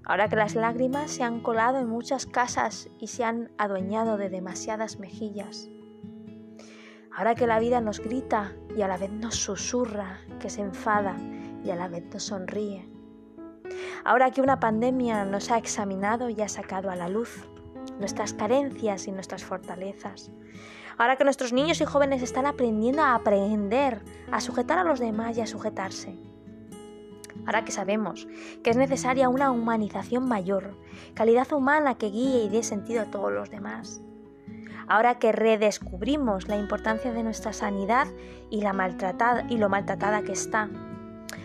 Ahora 0.06 0.30
que 0.30 0.36
las 0.36 0.56
lágrimas 0.56 1.12
se 1.12 1.24
han 1.24 1.42
colado 1.42 1.80
en 1.80 1.88
muchas 1.88 2.26
casas 2.26 2.90
y 3.00 3.08
se 3.08 3.24
han 3.24 3.52
adueñado 3.58 4.18
de 4.18 4.30
demasiadas 4.30 5.00
mejillas. 5.00 5.70
Ahora 7.16 7.34
que 7.34 7.48
la 7.48 7.60
vida 7.60 7.80
nos 7.80 8.02
grita 8.02 8.52
y 8.76 8.82
a 8.82 8.90
la 8.90 8.98
vez 8.98 9.10
nos 9.10 9.36
susurra, 9.36 10.20
que 10.40 10.50
se 10.50 10.62
enfada 10.62 11.16
y 11.64 11.70
a 11.70 11.76
la 11.78 11.88
vez 11.88 12.04
nos 12.14 12.24
sonríe. 12.24 12.90
Ahora 14.04 14.32
que 14.32 14.42
una 14.42 14.60
pandemia 14.60 15.24
nos 15.24 15.50
ha 15.50 15.58
examinado 15.58 16.30
y 16.30 16.42
ha 16.42 16.50
sacado 16.50 16.90
a 16.90 16.96
la 16.96 17.08
luz 17.08 17.48
nuestras 18.00 18.34
carencias 18.34 19.08
y 19.08 19.14
nuestras 19.14 19.46
fortalezas. 19.46 20.30
Ahora 20.98 21.16
que 21.16 21.24
nuestros 21.24 21.54
niños 21.54 21.80
y 21.80 21.86
jóvenes 21.86 22.22
están 22.22 22.46
aprendiendo 22.46 23.02
a 23.02 23.16
aprender, 23.16 24.02
a 24.32 24.42
sujetar 24.42 24.78
a 24.78 24.84
los 24.84 25.00
demás 25.00 25.38
y 25.38 25.42
a 25.42 25.48
sujetarse. 25.48 26.18
Ahora 27.46 27.64
que 27.64 27.72
sabemos 27.72 28.28
que 28.62 28.72
es 28.72 28.78
necesaria 28.78 29.30
una 29.30 29.52
humanización 29.52 30.28
mayor, 30.28 30.76
calidad 31.14 31.52
humana 31.54 31.98
que 31.98 32.10
guíe 32.10 32.44
y 32.44 32.50
dé 32.50 32.64
sentido 32.64 33.04
a 33.04 33.06
todos 33.06 33.32
los 33.32 33.50
demás. 33.50 34.02
Ahora 34.88 35.20
que 35.20 35.32
redescubrimos 35.32 36.48
la 36.48 36.58
importancia 36.58 37.12
de 37.12 37.24
nuestra 37.24 37.54
sanidad 37.54 38.08
y, 38.50 38.62
la 38.62 38.74
maltratada, 38.74 39.46
y 39.50 39.58
lo 39.58 39.70
maltratada 39.70 40.24
que 40.24 40.34
está. 40.34 40.70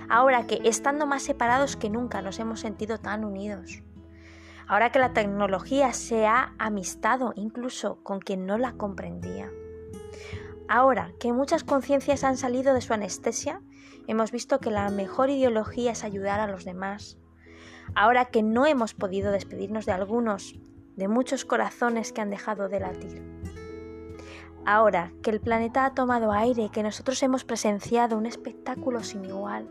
Ahora 0.09 0.47
que, 0.47 0.61
estando 0.65 1.07
más 1.07 1.23
separados 1.23 1.77
que 1.77 1.91
nunca, 1.91 2.23
nos 2.23 2.39
hemos 2.39 2.61
sentido 2.61 2.99
tan 2.99 3.25
unidos 3.25 3.83
ahora 4.71 4.93
que 4.93 5.01
la 5.01 5.13
tecnología 5.13 5.93
se 5.93 6.29
ha 6.29 6.55
amistado 6.57 7.33
incluso 7.35 7.99
con 8.05 8.21
quien 8.21 8.47
no 8.47 8.57
la 8.57 8.75
comprendía. 8.75 9.51
Ahora 10.69 11.13
que 11.19 11.33
muchas 11.33 11.65
conciencias 11.65 12.23
han 12.23 12.37
salido 12.37 12.73
de 12.73 12.81
su 12.81 12.95
anestesia, 12.95 13.63
hemos 14.07 14.31
visto 14.31 14.61
que 14.61 14.71
la 14.71 14.89
mejor 14.91 15.29
ideología 15.29 15.91
es 15.91 16.05
ayudar 16.05 16.39
a 16.39 16.47
los 16.47 16.65
demás. 16.65 17.19
Ahora 17.97 18.27
que 18.27 18.45
no 18.45 18.65
hemos 18.65 18.95
podido 18.95 19.33
despedirnos 19.33 19.87
de 19.87 19.93
algunos, 19.93 20.55
de 20.97 21.09
muchos 21.09 21.45
corazones 21.45 22.13
que 22.13 22.21
han 22.21 22.31
dejado 22.31 22.69
de 22.69 22.81
latir. 22.81 23.23
Ahora 24.67 25.13
que 25.23 25.31
el 25.31 25.41
planeta 25.41 25.85
ha 25.85 25.95
tomado 25.95 26.33
aire 26.33 26.65
y 26.65 26.69
que 26.69 26.83
nosotros 26.83 27.23
hemos 27.23 27.45
presenciado 27.45 28.19
un 28.19 28.27
espectáculo 28.27 29.03
sin 29.03 29.25
igual 29.25 29.71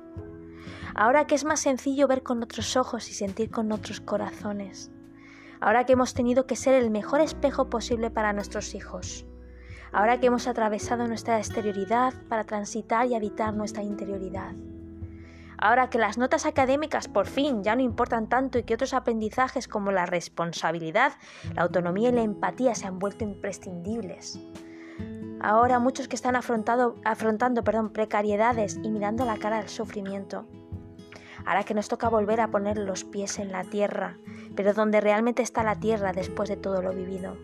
ahora 0.95 1.25
que 1.25 1.35
es 1.35 1.45
más 1.45 1.61
sencillo 1.61 2.07
ver 2.07 2.23
con 2.23 2.43
otros 2.43 2.75
ojos 2.75 3.09
y 3.09 3.13
sentir 3.13 3.49
con 3.49 3.71
otros 3.71 4.01
corazones, 4.01 4.91
ahora 5.59 5.85
que 5.85 5.93
hemos 5.93 6.13
tenido 6.13 6.45
que 6.45 6.55
ser 6.55 6.75
el 6.75 6.89
mejor 6.89 7.21
espejo 7.21 7.69
posible 7.69 8.11
para 8.11 8.33
nuestros 8.33 8.75
hijos, 8.75 9.25
ahora 9.91 10.19
que 10.19 10.27
hemos 10.27 10.47
atravesado 10.47 11.07
nuestra 11.07 11.37
exterioridad 11.37 12.13
para 12.27 12.43
transitar 12.43 13.07
y 13.07 13.15
habitar 13.15 13.53
nuestra 13.53 13.83
interioridad. 13.83 14.53
Ahora 15.61 15.89
que 15.89 15.97
las 15.97 16.17
notas 16.17 16.45
académicas 16.45 17.07
por 17.07 17.27
fin 17.27 17.63
ya 17.63 17.75
no 17.75 17.81
importan 17.81 18.29
tanto 18.29 18.57
y 18.57 18.63
que 18.63 18.75
otros 18.75 18.93
aprendizajes 18.93 19.67
como 19.67 19.91
la 19.91 20.05
responsabilidad, 20.05 21.13
la 21.53 21.63
autonomía 21.63 22.09
y 22.09 22.13
la 22.13 22.21
empatía 22.21 22.75
se 22.75 22.87
han 22.87 22.99
vuelto 22.99 23.23
imprescindibles. 23.23 24.39
Ahora 25.41 25.79
muchos 25.79 26.07
que 26.07 26.15
están 26.15 26.35
afrontando 26.35 27.63
precariedades 27.93 28.77
y 28.83 28.89
mirando 28.89 29.25
la 29.25 29.37
cara 29.37 29.57
del 29.57 29.69
sufrimiento 29.69 30.45
ahora 31.45 31.63
que 31.63 31.73
nos 31.73 31.87
toca 31.87 32.09
volver 32.09 32.41
a 32.41 32.49
poner 32.49 32.77
los 32.77 33.03
pies 33.03 33.39
en 33.39 33.51
la 33.51 33.63
tierra, 33.63 34.17
pero 34.55 34.73
donde 34.73 35.01
realmente 35.01 35.41
está 35.41 35.63
la 35.63 35.79
tierra 35.79 36.11
después 36.11 36.49
de 36.49 36.57
todo 36.57 36.81
lo 36.81 36.93
vivido. 36.93 37.37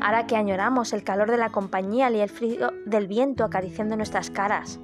Ahora 0.00 0.26
que 0.26 0.36
añoramos 0.36 0.92
el 0.92 1.04
calor 1.04 1.30
de 1.30 1.36
la 1.36 1.50
compañía 1.50 2.10
y 2.10 2.20
el 2.20 2.28
frío 2.28 2.72
del 2.84 3.08
viento 3.08 3.44
acariciando 3.44 3.96
nuestras 3.96 4.30
caras. 4.30 4.80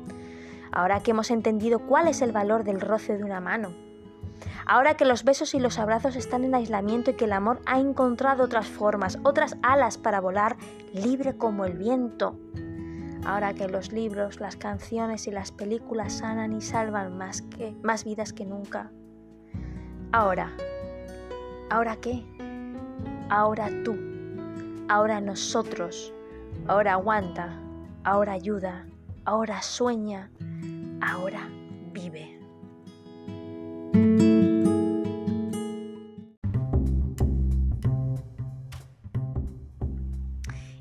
Ahora 0.73 1.01
que 1.01 1.11
hemos 1.11 1.31
entendido 1.31 1.81
cuál 1.81 2.09
es 2.09 2.23
el 2.23 2.33
valor 2.33 2.65
del 2.65 2.81
roce 2.81 3.17
de 3.17 3.25
una 3.25 3.41
mano. 3.41 3.73
Ahora 4.67 4.95
que 4.95 5.05
los 5.05 5.25
besos 5.25 5.55
y 5.55 5.61
los 5.61 5.79
abrazos 5.79 6.17
están 6.17 6.45
en 6.45 6.55
aislamiento 6.55 7.11
y 7.11 7.15
que 7.15 7.25
el 7.25 7.33
amor 7.33 7.61
ha 7.67 7.81
encontrado 7.81 8.45
otras 8.45 8.69
formas, 8.69 9.19
otras 9.23 9.57
alas 9.63 9.99
para 9.99 10.21
volar 10.21 10.57
libre 10.93 11.37
como 11.37 11.65
el 11.65 11.77
viento 11.77 12.37
ahora 13.25 13.55
que 13.55 13.69
los 13.69 13.93
libros, 13.93 14.41
las 14.41 14.57
canciones 14.57 15.27
y 15.27 15.31
las 15.31 15.53
películas 15.53 16.19
sanan 16.19 16.53
y 16.53 16.61
salvan 16.61 17.17
más, 17.17 17.43
que, 17.43 17.75
más 17.83 18.05
vidas 18.05 18.33
que 18.33 18.47
nunca. 18.47 18.91
Ahora, 20.13 20.53
¿ahora 21.71 21.97
qué? 21.97 22.25
Ahora 23.29 23.69
tú, 23.85 23.97
ahora 24.89 25.21
nosotros, 25.21 26.13
ahora 26.67 26.95
aguanta, 26.95 27.61
ahora 28.05 28.33
ayuda, 28.33 28.87
ahora 29.25 29.63
sueña, 29.63 30.31
ahora 31.01 31.49
vive. 31.93 32.39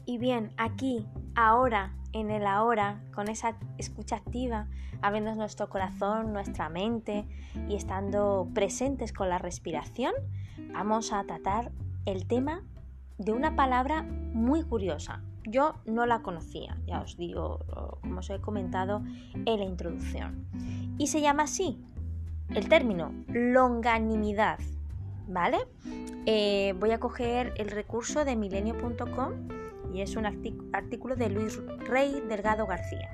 Y 0.06 0.18
bien, 0.18 0.52
aquí, 0.58 1.06
ahora, 1.36 1.94
en 2.14 2.32
el 2.32 2.48
ahora, 2.48 3.04
con 3.14 3.30
esa 3.30 3.58
escucha 3.78 4.16
activa, 4.16 4.68
abriendo 5.02 5.36
nuestro 5.36 5.70
corazón, 5.70 6.34
nuestra 6.34 6.70
mente 6.70 7.28
y 7.68 7.76
estando 7.76 8.50
presentes 8.54 9.14
con 9.14 9.30
la 9.30 9.38
respiración, 9.38 10.14
vamos 10.74 11.14
a 11.14 11.24
tratar 11.24 11.72
el 12.06 12.28
tema 12.28 12.64
de 13.18 13.34
una 13.34 13.56
palabra 13.56 14.04
muy 14.04 14.64
curiosa. 14.64 15.22
Yo 15.50 15.74
no 15.86 16.06
la 16.06 16.22
conocía, 16.22 16.78
ya 16.86 17.02
os 17.02 17.18
digo, 17.18 17.60
como 18.02 18.20
os 18.20 18.30
he 18.30 18.40
comentado 18.40 19.02
en 19.34 19.60
la 19.60 19.66
introducción. 19.66 20.46
Y 21.00 21.08
se 21.08 21.22
llama 21.22 21.44
así, 21.44 21.84
el 22.54 22.70
término 22.70 23.12
longanimidad. 23.28 24.60
¿Vale? 25.28 25.58
Eh, 26.28 26.76
voy 26.80 26.92
a 26.92 27.00
coger 27.00 27.54
el 27.58 27.72
recurso 27.72 28.26
de 28.26 28.36
milenio.com 28.36 29.34
y 29.92 30.02
es 30.02 30.16
un 30.16 30.28
artículo 30.28 31.16
de 31.16 31.30
Luis 31.30 31.60
Rey 31.80 32.22
Delgado 32.28 32.68
García. 32.68 33.10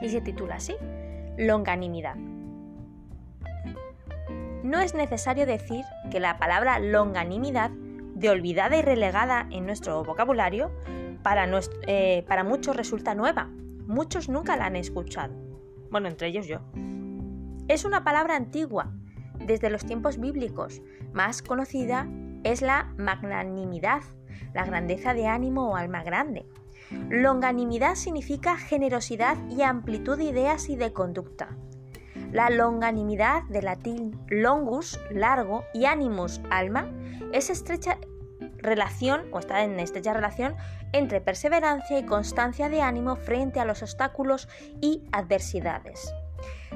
Y 0.00 0.08
se 0.08 0.20
titula 0.20 0.56
así, 0.56 0.74
Longanimidad. 1.38 2.16
No 4.64 4.80
es 4.80 4.94
necesario 4.94 5.46
decir 5.46 5.84
que 6.10 6.18
la 6.18 6.38
palabra 6.38 6.80
longanimidad, 6.80 7.70
de 7.70 8.28
olvidada 8.30 8.76
y 8.76 8.82
relegada 8.82 9.46
en 9.50 9.66
nuestro 9.66 10.02
vocabulario, 10.04 10.70
para, 11.22 11.48
eh, 11.86 12.24
para 12.28 12.44
muchos 12.44 12.76
resulta 12.76 13.14
nueva. 13.14 13.50
Muchos 13.86 14.28
nunca 14.28 14.56
la 14.56 14.66
han 14.66 14.76
escuchado. 14.76 15.34
Bueno, 15.90 16.08
entre 16.08 16.28
ellos 16.28 16.46
yo. 16.46 16.60
Es 17.68 17.84
una 17.84 18.04
palabra 18.04 18.36
antigua, 18.36 18.92
desde 19.46 19.70
los 19.70 19.84
tiempos 19.84 20.18
bíblicos. 20.18 20.82
Más 21.12 21.42
conocida 21.42 22.08
es 22.44 22.62
la 22.62 22.92
magnanimidad, 22.96 24.02
la 24.54 24.64
grandeza 24.64 25.14
de 25.14 25.26
ánimo 25.26 25.70
o 25.70 25.76
alma 25.76 26.02
grande. 26.02 26.46
Longanimidad 27.08 27.94
significa 27.94 28.56
generosidad 28.56 29.36
y 29.48 29.62
amplitud 29.62 30.18
de 30.18 30.24
ideas 30.24 30.68
y 30.68 30.76
de 30.76 30.92
conducta. 30.92 31.56
La 32.32 32.50
longanimidad, 32.50 33.44
de 33.44 33.62
latín 33.62 34.18
longus, 34.28 34.98
largo, 35.10 35.64
y 35.74 35.84
animus, 35.84 36.40
alma, 36.50 36.90
es 37.32 37.50
estrecha 37.50 37.98
relación 38.62 39.26
o 39.32 39.38
está 39.38 39.62
en 39.64 39.78
estrecha 39.78 40.14
relación 40.14 40.54
entre 40.92 41.20
perseverancia 41.20 41.98
y 41.98 42.06
constancia 42.06 42.68
de 42.68 42.80
ánimo 42.80 43.16
frente 43.16 43.60
a 43.60 43.64
los 43.64 43.82
obstáculos 43.82 44.48
y 44.80 45.02
adversidades. 45.12 46.12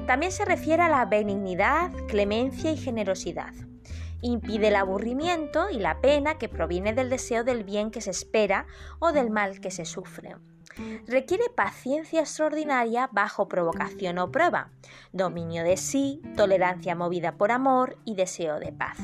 También 0.05 0.31
se 0.31 0.45
refiere 0.45 0.83
a 0.83 0.89
la 0.89 1.05
benignidad, 1.05 1.91
clemencia 2.07 2.71
y 2.71 2.77
generosidad 2.77 3.53
impide 4.21 4.69
el 4.69 4.75
aburrimiento 4.75 5.69
y 5.69 5.77
la 5.77 6.01
pena 6.01 6.37
que 6.37 6.49
proviene 6.49 6.93
del 6.93 7.09
deseo 7.09 7.43
del 7.43 7.63
bien 7.63 7.91
que 7.91 8.01
se 8.01 8.11
espera 8.11 8.65
o 8.99 9.11
del 9.11 9.29
mal 9.29 9.59
que 9.59 9.71
se 9.71 9.85
sufre. 9.85 10.35
Requiere 11.07 11.45
paciencia 11.55 12.21
extraordinaria 12.21 13.09
bajo 13.11 13.47
provocación 13.47 14.19
o 14.19 14.31
prueba, 14.31 14.71
dominio 15.11 15.63
de 15.63 15.77
sí, 15.77 16.21
tolerancia 16.35 16.95
movida 16.95 17.37
por 17.37 17.51
amor 17.51 17.97
y 18.05 18.15
deseo 18.15 18.59
de 18.59 18.71
paz. 18.71 18.97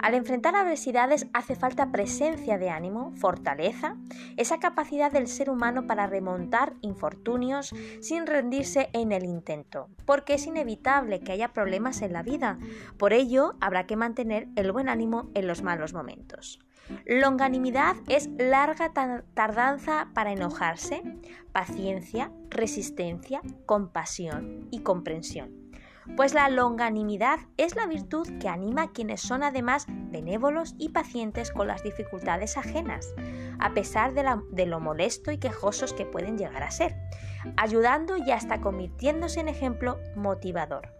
Al 0.00 0.14
enfrentar 0.14 0.54
adversidades 0.54 1.26
hace 1.32 1.56
falta 1.56 1.90
presencia 1.90 2.56
de 2.56 2.70
ánimo, 2.70 3.12
fortaleza, 3.16 3.96
esa 4.36 4.60
capacidad 4.60 5.10
del 5.10 5.26
ser 5.26 5.50
humano 5.50 5.86
para 5.86 6.06
remontar 6.06 6.74
infortunios 6.82 7.74
sin 8.00 8.26
rendirse 8.26 8.90
en 8.92 9.10
el 9.10 9.24
intento, 9.24 9.88
porque 10.04 10.34
es 10.34 10.46
inevitable 10.46 11.20
que 11.20 11.32
haya 11.32 11.52
problemas 11.52 12.02
en 12.02 12.12
la 12.12 12.22
vida. 12.22 12.58
Por 12.96 13.12
ello, 13.12 13.56
habrá 13.60 13.86
que 13.86 13.96
mantener 13.96 14.48
el 14.54 14.70
buen 14.70 14.88
ánimo 14.88 15.30
en 15.34 15.48
los 15.48 15.62
malos 15.62 15.92
momentos. 15.92 16.60
Longanimidad 17.06 17.96
es 18.08 18.28
larga 18.38 18.92
tardanza 19.34 20.08
para 20.14 20.32
enojarse, 20.32 21.02
paciencia, 21.52 22.32
resistencia, 22.50 23.40
compasión 23.66 24.68
y 24.70 24.80
comprensión. 24.80 25.68
pues 26.16 26.32
la 26.32 26.48
longanimidad 26.48 27.38
es 27.58 27.76
la 27.76 27.86
virtud 27.86 28.26
que 28.40 28.48
anima 28.48 28.84
a 28.84 28.92
quienes 28.92 29.20
son 29.20 29.42
además 29.42 29.84
benévolos 29.88 30.74
y 30.78 30.88
pacientes 30.88 31.50
con 31.50 31.66
las 31.66 31.82
dificultades 31.82 32.56
ajenas, 32.56 33.14
a 33.58 33.74
pesar 33.74 34.14
de, 34.14 34.24
de, 34.50 34.64
lo 34.64 34.80
molesto 34.80 35.30
y 35.30 35.36
quejosos 35.36 35.92
que 35.92 36.06
pueden 36.06 36.38
llegar 36.38 36.62
a 36.62 36.70
ser, 36.70 36.96
ayudando 37.58 38.16
y 38.16 38.30
hasta 38.30 38.62
convirtiéndose 38.62 39.40
en 39.40 39.48
ejemplo 39.48 39.98
motivador. 40.16 40.97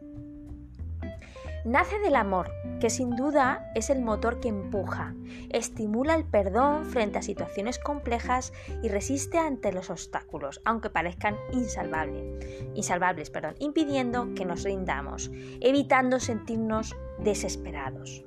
Nace 1.69 1.99
del 1.99 2.17
amor, 2.17 2.51
que 2.81 2.89
sin 2.89 3.15
duda 3.15 3.71
es 3.75 3.91
el 3.91 4.01
motor 4.01 4.41
que 4.41 4.49
empuja, 4.49 5.15
estimula 5.51 6.15
el 6.15 6.25
perdón 6.25 6.87
frente 6.87 7.19
a 7.19 7.23
situaciones 7.23 7.79
complejas 7.79 8.55
y 8.83 8.89
resiste 8.89 9.37
ante 9.37 9.71
los 9.71 9.91
obstáculos, 9.91 10.63
aunque 10.65 10.89
parezcan 10.89 11.37
insalvables, 11.53 12.25
insalvables 12.75 13.29
perdón, 13.29 13.55
impidiendo 13.59 14.33
que 14.35 14.47
nos 14.47 14.63
rindamos, 14.63 15.31
evitando 15.61 16.21
sentirnos 16.21 16.97
desesperados. 17.19 18.25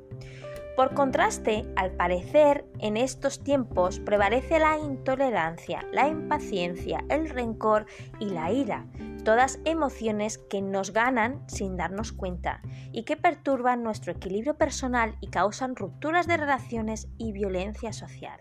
Por 0.75 0.93
contraste, 0.93 1.65
al 1.75 1.91
parecer, 1.91 2.65
en 2.79 2.95
estos 2.95 3.43
tiempos 3.43 3.99
prevalece 3.99 4.57
la 4.57 4.77
intolerancia, 4.77 5.85
la 5.91 6.07
impaciencia, 6.07 7.03
el 7.09 7.29
rencor 7.29 7.87
y 8.19 8.29
la 8.29 8.51
ira, 8.53 8.87
todas 9.25 9.59
emociones 9.65 10.37
que 10.37 10.61
nos 10.61 10.93
ganan 10.93 11.43
sin 11.47 11.75
darnos 11.75 12.13
cuenta 12.13 12.61
y 12.93 13.03
que 13.03 13.17
perturban 13.17 13.83
nuestro 13.83 14.13
equilibrio 14.13 14.57
personal 14.57 15.17
y 15.19 15.27
causan 15.27 15.75
rupturas 15.75 16.25
de 16.25 16.37
relaciones 16.37 17.09
y 17.17 17.33
violencia 17.33 17.91
social. 17.91 18.39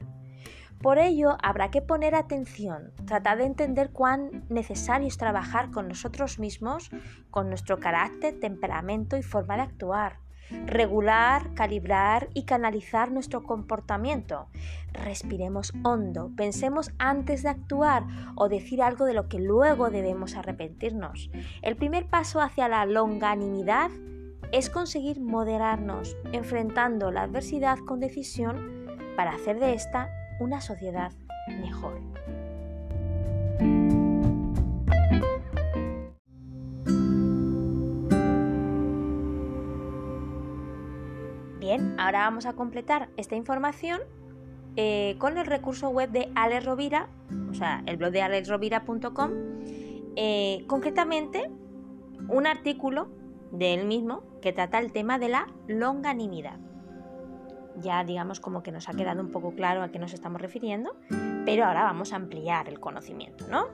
Por 0.80 0.98
ello, 0.98 1.36
habrá 1.42 1.70
que 1.70 1.82
poner 1.82 2.14
atención, 2.14 2.92
tratar 3.06 3.38
de 3.38 3.44
entender 3.44 3.90
cuán 3.90 4.44
necesario 4.48 5.08
es 5.08 5.18
trabajar 5.18 5.72
con 5.72 5.88
nosotros 5.88 6.38
mismos, 6.38 6.90
con 7.30 7.48
nuestro 7.48 7.80
carácter, 7.80 8.38
temperamento 8.38 9.16
y 9.16 9.22
forma 9.22 9.56
de 9.56 9.62
actuar 9.62 10.29
regular, 10.66 11.54
calibrar 11.54 12.28
y 12.34 12.44
canalizar 12.44 13.10
nuestro 13.10 13.42
comportamiento. 13.42 14.48
Respiremos 14.92 15.72
hondo, 15.84 16.30
pensemos 16.36 16.92
antes 16.98 17.42
de 17.42 17.50
actuar 17.50 18.04
o 18.34 18.48
decir 18.48 18.82
algo 18.82 19.04
de 19.04 19.14
lo 19.14 19.28
que 19.28 19.38
luego 19.38 19.90
debemos 19.90 20.36
arrepentirnos. 20.36 21.30
El 21.62 21.76
primer 21.76 22.06
paso 22.06 22.40
hacia 22.40 22.68
la 22.68 22.84
longanimidad 22.86 23.90
es 24.52 24.68
conseguir 24.68 25.20
moderarnos, 25.20 26.16
enfrentando 26.32 27.10
la 27.10 27.22
adversidad 27.22 27.78
con 27.78 28.00
decisión 28.00 28.86
para 29.16 29.32
hacer 29.32 29.60
de 29.60 29.74
esta 29.74 30.10
una 30.40 30.60
sociedad 30.60 31.12
mejor. 31.60 32.00
Bien, 41.70 41.94
ahora 42.00 42.22
vamos 42.22 42.46
a 42.46 42.54
completar 42.54 43.10
esta 43.16 43.36
información 43.36 44.00
eh, 44.74 45.14
con 45.18 45.38
el 45.38 45.46
recurso 45.46 45.88
web 45.90 46.10
de 46.10 46.28
Alex 46.34 46.64
Rovira, 46.64 47.08
o 47.48 47.54
sea, 47.54 47.84
el 47.86 47.96
blog 47.96 48.10
de 48.10 48.22
alexrovira.com, 48.22 49.30
eh, 50.16 50.64
concretamente 50.66 51.48
un 52.26 52.48
artículo 52.48 53.06
de 53.52 53.74
él 53.74 53.86
mismo 53.86 54.24
que 54.42 54.52
trata 54.52 54.80
el 54.80 54.90
tema 54.90 55.20
de 55.20 55.28
la 55.28 55.46
longanimidad. 55.68 56.58
Ya 57.76 58.02
digamos 58.02 58.40
como 58.40 58.64
que 58.64 58.72
nos 58.72 58.88
ha 58.88 58.92
quedado 58.94 59.20
un 59.20 59.30
poco 59.30 59.54
claro 59.54 59.84
a 59.84 59.92
qué 59.92 60.00
nos 60.00 60.12
estamos 60.12 60.40
refiriendo, 60.40 60.96
pero 61.44 61.66
ahora 61.66 61.84
vamos 61.84 62.12
a 62.12 62.16
ampliar 62.16 62.68
el 62.68 62.80
conocimiento, 62.80 63.46
¿no? 63.46 63.66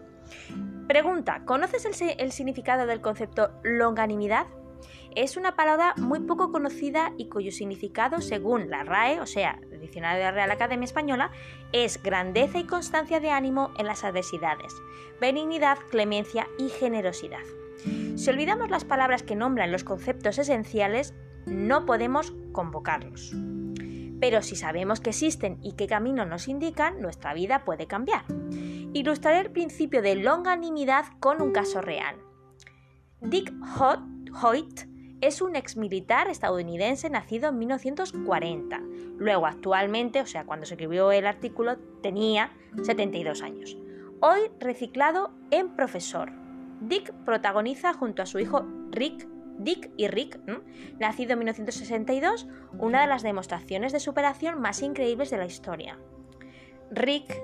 Pregunta, 0.87 1.47
¿conoces 1.47 1.87
el, 1.87 2.15
el 2.21 2.31
significado 2.31 2.85
del 2.85 3.01
concepto 3.01 3.53
longanimidad? 3.63 4.49
Es 5.17 5.39
una 5.39 5.57
palabra 5.57 5.95
muy 5.97 6.21
poco 6.21 6.53
conocida 6.53 7.15
y 7.17 7.31
cuyo 7.31 7.51
significado, 7.51 8.21
según 8.21 8.69
la 8.69 8.85
RAE, 8.85 9.19
o 9.21 9.25
sea, 9.25 9.59
el 9.73 9.81
Diccionario 9.81 10.19
de 10.19 10.25
la 10.25 10.31
Real 10.31 10.51
Academia 10.51 10.85
Española, 10.85 11.31
es 11.73 12.03
grandeza 12.03 12.59
y 12.59 12.65
constancia 12.65 13.19
de 13.19 13.31
ánimo 13.31 13.73
en 13.79 13.87
las 13.87 14.05
adversidades, 14.05 14.75
benignidad, 15.19 15.79
clemencia 15.91 16.47
y 16.59 16.69
generosidad. 16.69 17.41
Si 18.17 18.29
olvidamos 18.29 18.69
las 18.69 18.85
palabras 18.85 19.23
que 19.23 19.37
nombran 19.37 19.73
los 19.73 19.85
conceptos 19.85 20.37
esenciales, 20.37 21.15
no 21.47 21.87
podemos 21.87 22.35
convocarlos. 22.53 23.35
Pero 24.21 24.43
si 24.43 24.55
sabemos 24.55 25.01
que 25.01 25.11
existen 25.11 25.59
y 25.63 25.77
qué 25.77 25.87
camino 25.87 26.27
nos 26.27 26.47
indican, 26.47 27.01
nuestra 27.01 27.33
vida 27.33 27.65
puede 27.65 27.87
cambiar. 27.87 28.25
Ilustraré 28.93 29.41
el 29.41 29.51
principio 29.51 30.03
de 30.03 30.17
longanimidad 30.17 31.07
con 31.21 31.41
un 31.41 31.53
caso 31.53 31.81
real. 31.81 32.17
Dick 33.23 33.51
Hoyt 33.81 34.96
es 35.21 35.41
un 35.41 35.57
exmilitar 35.57 36.29
estadounidense 36.29 37.09
nacido 37.11 37.49
en 37.49 37.59
1940. 37.59 38.81
Luego, 39.19 39.47
actualmente, 39.47 40.21
o 40.21 40.27
sea, 40.27 40.45
cuando 40.45 40.67
se 40.67 40.75
escribió 40.75 41.11
el 41.13 41.27
artículo, 41.27 41.79
tenía 42.03 42.53
72 42.83 43.43
años. 43.43 43.77
Hoy 44.21 44.51
reciclado 44.61 45.31
en 45.51 45.75
profesor. 45.75 46.33
Dick 46.81 47.13
protagoniza 47.25 47.95
junto 47.95 48.23
a 48.23 48.27
su 48.27 48.39
hijo 48.39 48.67
Rick, 48.91 49.27
Dick 49.59 49.91
y 49.97 50.09
Rick, 50.09 50.39
nacido 50.99 51.33
en 51.33 51.39
1962, 51.41 52.47
una 52.79 53.01
de 53.01 53.07
las 53.07 53.23
demostraciones 53.23 53.93
de 53.93 54.01
superación 54.01 54.61
más 54.61 54.83
increíbles 54.83 55.31
de 55.31 55.39
la 55.39 55.47
historia. 55.47 55.99
Rick, 56.91 57.43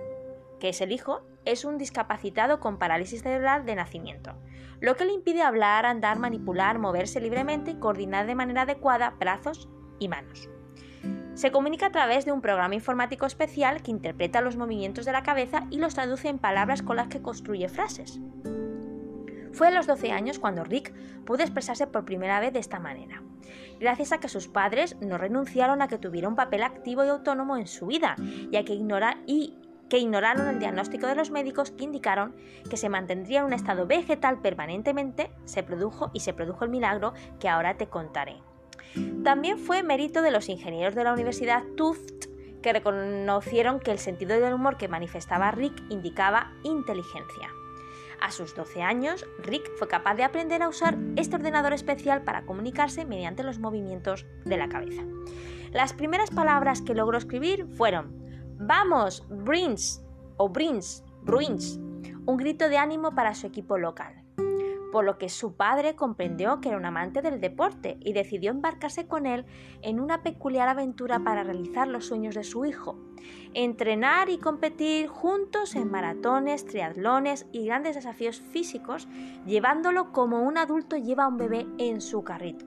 que 0.60 0.68
es 0.68 0.80
el 0.82 0.92
hijo, 0.92 1.22
es 1.44 1.64
un 1.64 1.78
discapacitado 1.78 2.60
con 2.60 2.78
parálisis 2.78 3.22
cerebral 3.22 3.64
de 3.66 3.74
nacimiento 3.74 4.36
lo 4.82 4.96
que 4.96 5.04
le 5.04 5.12
impide 5.12 5.42
hablar, 5.42 5.86
andar, 5.86 6.18
manipular, 6.18 6.80
moverse 6.80 7.20
libremente 7.20 7.70
y 7.70 7.76
coordinar 7.76 8.26
de 8.26 8.34
manera 8.34 8.62
adecuada 8.62 9.14
brazos 9.16 9.68
y 10.00 10.08
manos. 10.08 10.50
Se 11.34 11.52
comunica 11.52 11.86
a 11.86 11.92
través 11.92 12.24
de 12.24 12.32
un 12.32 12.40
programa 12.40 12.74
informático 12.74 13.24
especial 13.24 13.80
que 13.82 13.92
interpreta 13.92 14.40
los 14.40 14.56
movimientos 14.56 15.04
de 15.04 15.12
la 15.12 15.22
cabeza 15.22 15.68
y 15.70 15.78
los 15.78 15.94
traduce 15.94 16.28
en 16.28 16.40
palabras 16.40 16.82
con 16.82 16.96
las 16.96 17.06
que 17.06 17.22
construye 17.22 17.68
frases. 17.68 18.20
Fue 19.52 19.68
a 19.68 19.70
los 19.70 19.86
12 19.86 20.10
años 20.10 20.40
cuando 20.40 20.64
Rick 20.64 20.92
pudo 21.24 21.42
expresarse 21.42 21.86
por 21.86 22.04
primera 22.04 22.40
vez 22.40 22.52
de 22.52 22.58
esta 22.58 22.80
manera, 22.80 23.22
gracias 23.78 24.10
a 24.10 24.18
que 24.18 24.28
sus 24.28 24.48
padres 24.48 24.96
no 25.00 25.16
renunciaron 25.16 25.80
a 25.80 25.86
que 25.86 25.98
tuviera 25.98 26.28
un 26.28 26.34
papel 26.34 26.64
activo 26.64 27.04
y 27.04 27.08
autónomo 27.08 27.56
en 27.56 27.68
su 27.68 27.86
vida, 27.86 28.16
ya 28.50 28.64
que 28.64 28.74
ignora 28.74 29.18
y 29.26 29.61
que 29.92 29.98
ignoraron 29.98 30.48
el 30.48 30.58
diagnóstico 30.58 31.06
de 31.06 31.14
los 31.14 31.30
médicos 31.30 31.70
que 31.70 31.84
indicaron 31.84 32.34
que 32.70 32.78
se 32.78 32.88
mantendría 32.88 33.40
en 33.40 33.44
un 33.44 33.52
estado 33.52 33.86
vegetal 33.86 34.40
permanentemente, 34.40 35.30
se 35.44 35.62
produjo 35.62 36.10
y 36.14 36.20
se 36.20 36.32
produjo 36.32 36.64
el 36.64 36.70
milagro 36.70 37.12
que 37.38 37.50
ahora 37.50 37.76
te 37.76 37.88
contaré. 37.88 38.36
También 39.22 39.58
fue 39.58 39.82
mérito 39.82 40.22
de 40.22 40.30
los 40.30 40.48
ingenieros 40.48 40.94
de 40.94 41.04
la 41.04 41.12
Universidad 41.12 41.62
Tufts 41.76 42.30
que 42.62 42.72
reconocieron 42.72 43.80
que 43.80 43.90
el 43.90 43.98
sentido 43.98 44.40
del 44.40 44.54
humor 44.54 44.78
que 44.78 44.88
manifestaba 44.88 45.50
Rick 45.50 45.74
indicaba 45.90 46.54
inteligencia. 46.62 47.50
A 48.18 48.30
sus 48.30 48.54
12 48.54 48.80
años, 48.80 49.26
Rick 49.42 49.76
fue 49.76 49.88
capaz 49.88 50.14
de 50.14 50.24
aprender 50.24 50.62
a 50.62 50.70
usar 50.70 50.96
este 51.16 51.36
ordenador 51.36 51.74
especial 51.74 52.22
para 52.22 52.46
comunicarse 52.46 53.04
mediante 53.04 53.42
los 53.42 53.58
movimientos 53.58 54.24
de 54.46 54.56
la 54.56 54.70
cabeza. 54.70 55.02
Las 55.70 55.92
primeras 55.92 56.30
palabras 56.30 56.80
que 56.80 56.94
logró 56.94 57.18
escribir 57.18 57.66
fueron 57.66 58.21
Vamos, 58.58 59.26
Brins 59.28 60.02
o 60.36 60.48
Brins, 60.48 61.04
Bruins, 61.22 61.78
un 62.26 62.36
grito 62.36 62.68
de 62.68 62.78
ánimo 62.78 63.14
para 63.14 63.34
su 63.34 63.46
equipo 63.46 63.78
local. 63.78 64.22
Por 64.92 65.04
lo 65.04 65.16
que 65.16 65.30
su 65.30 65.56
padre 65.56 65.96
comprendió 65.96 66.60
que 66.60 66.68
era 66.68 66.76
un 66.76 66.84
amante 66.84 67.22
del 67.22 67.40
deporte 67.40 67.96
y 68.00 68.12
decidió 68.12 68.50
embarcarse 68.50 69.06
con 69.06 69.24
él 69.24 69.46
en 69.80 70.00
una 70.00 70.22
peculiar 70.22 70.68
aventura 70.68 71.20
para 71.20 71.42
realizar 71.42 71.88
los 71.88 72.06
sueños 72.06 72.34
de 72.34 72.44
su 72.44 72.66
hijo, 72.66 72.98
entrenar 73.54 74.28
y 74.28 74.38
competir 74.38 75.08
juntos 75.08 75.74
en 75.74 75.90
maratones, 75.90 76.66
triatlones 76.66 77.46
y 77.52 77.64
grandes 77.64 77.94
desafíos 77.94 78.42
físicos, 78.42 79.08
llevándolo 79.46 80.12
como 80.12 80.42
un 80.42 80.58
adulto 80.58 80.96
lleva 80.96 81.24
a 81.24 81.28
un 81.28 81.38
bebé 81.38 81.66
en 81.78 82.02
su 82.02 82.22
carrito. 82.22 82.66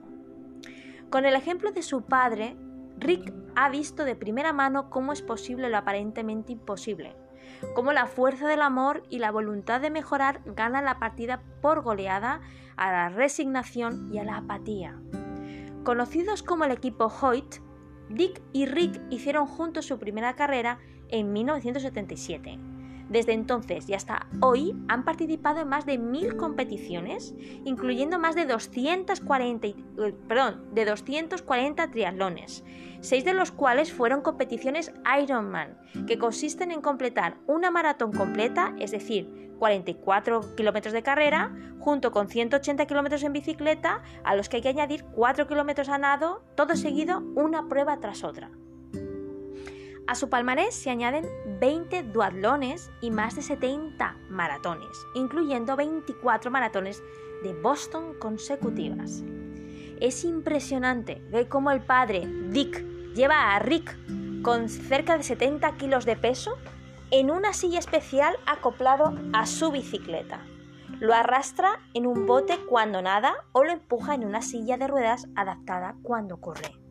Con 1.10 1.24
el 1.24 1.34
ejemplo 1.34 1.70
de 1.70 1.82
su 1.82 2.02
padre, 2.02 2.56
Rick 2.98 3.32
ha 3.54 3.68
visto 3.68 4.04
de 4.04 4.16
primera 4.16 4.52
mano 4.52 4.90
cómo 4.90 5.12
es 5.12 5.22
posible 5.22 5.68
lo 5.68 5.76
aparentemente 5.76 6.52
imposible, 6.52 7.16
cómo 7.74 7.92
la 7.92 8.06
fuerza 8.06 8.48
del 8.48 8.62
amor 8.62 9.02
y 9.10 9.18
la 9.18 9.30
voluntad 9.30 9.80
de 9.80 9.90
mejorar 9.90 10.40
ganan 10.44 10.84
la 10.84 10.98
partida 10.98 11.42
por 11.62 11.82
goleada 11.82 12.40
a 12.76 12.90
la 12.90 13.08
resignación 13.08 14.12
y 14.12 14.18
a 14.18 14.24
la 14.24 14.38
apatía. 14.38 14.98
Conocidos 15.84 16.42
como 16.42 16.64
el 16.64 16.72
equipo 16.72 17.06
Hoyt, 17.20 17.56
Dick 18.08 18.40
y 18.52 18.66
Rick 18.66 19.00
hicieron 19.10 19.46
juntos 19.46 19.86
su 19.86 19.98
primera 19.98 20.36
carrera 20.36 20.78
en 21.08 21.32
1977 21.32 22.75
desde 23.08 23.32
entonces 23.32 23.88
y 23.88 23.94
hasta 23.94 24.26
hoy 24.40 24.74
han 24.88 25.04
participado 25.04 25.60
en 25.60 25.68
más 25.68 25.86
de 25.86 25.98
mil 25.98 26.36
competiciones, 26.36 27.34
incluyendo 27.64 28.18
más 28.18 28.34
de 28.34 28.46
240, 28.46 29.66
eh, 29.66 29.74
perdón, 30.28 30.64
de 30.72 30.84
240 30.84 31.90
triatlones, 31.90 32.64
seis 33.00 33.24
de 33.24 33.34
los 33.34 33.52
cuales 33.52 33.92
fueron 33.92 34.22
competiciones 34.22 34.92
Ironman, 35.20 35.78
que 36.06 36.18
consisten 36.18 36.70
en 36.70 36.80
completar 36.80 37.36
una 37.46 37.70
maratón 37.70 38.12
completa, 38.12 38.74
es 38.78 38.90
decir, 38.90 39.46
44 39.58 40.54
kilómetros 40.54 40.92
de 40.92 41.02
carrera, 41.02 41.54
junto 41.78 42.10
con 42.10 42.28
180 42.28 42.86
kilómetros 42.86 43.22
en 43.22 43.32
bicicleta, 43.32 44.02
a 44.24 44.34
los 44.34 44.48
que 44.48 44.56
hay 44.56 44.62
que 44.62 44.68
añadir 44.68 45.04
4 45.04 45.46
kilómetros 45.46 45.88
a 45.88 45.98
nado, 45.98 46.42
todo 46.54 46.76
seguido, 46.76 47.20
una 47.34 47.68
prueba 47.68 47.98
tras 48.00 48.24
otra. 48.24 48.50
A 50.06 50.14
su 50.14 50.28
palmarés 50.28 50.74
se 50.74 50.90
añaden 50.90 51.26
20 51.60 52.02
duatlones 52.04 52.90
y 53.00 53.10
más 53.10 53.36
de 53.36 53.42
70 53.42 54.16
maratones, 54.28 55.06
incluyendo 55.14 55.76
24 55.76 56.50
maratones 56.50 57.02
de 57.42 57.54
Boston 57.54 58.14
consecutivas. 58.18 59.22
Es 60.00 60.24
impresionante 60.24 61.22
ver 61.30 61.48
cómo 61.48 61.70
el 61.70 61.80
padre, 61.80 62.26
Dick, 62.50 62.84
lleva 63.14 63.54
a 63.54 63.58
Rick 63.58 63.96
con 64.42 64.68
cerca 64.68 65.16
de 65.16 65.22
70 65.22 65.76
kilos 65.76 66.04
de 66.04 66.16
peso 66.16 66.56
en 67.10 67.30
una 67.30 67.52
silla 67.52 67.78
especial 67.78 68.36
acoplado 68.46 69.14
a 69.32 69.46
su 69.46 69.70
bicicleta. 69.70 70.40
Lo 71.00 71.14
arrastra 71.14 71.80
en 71.94 72.06
un 72.06 72.26
bote 72.26 72.58
cuando 72.68 73.02
nada 73.02 73.34
o 73.52 73.64
lo 73.64 73.72
empuja 73.72 74.14
en 74.14 74.24
una 74.24 74.42
silla 74.42 74.76
de 74.76 74.86
ruedas 74.86 75.28
adaptada 75.34 75.96
cuando 76.02 76.40
corre. 76.40 76.85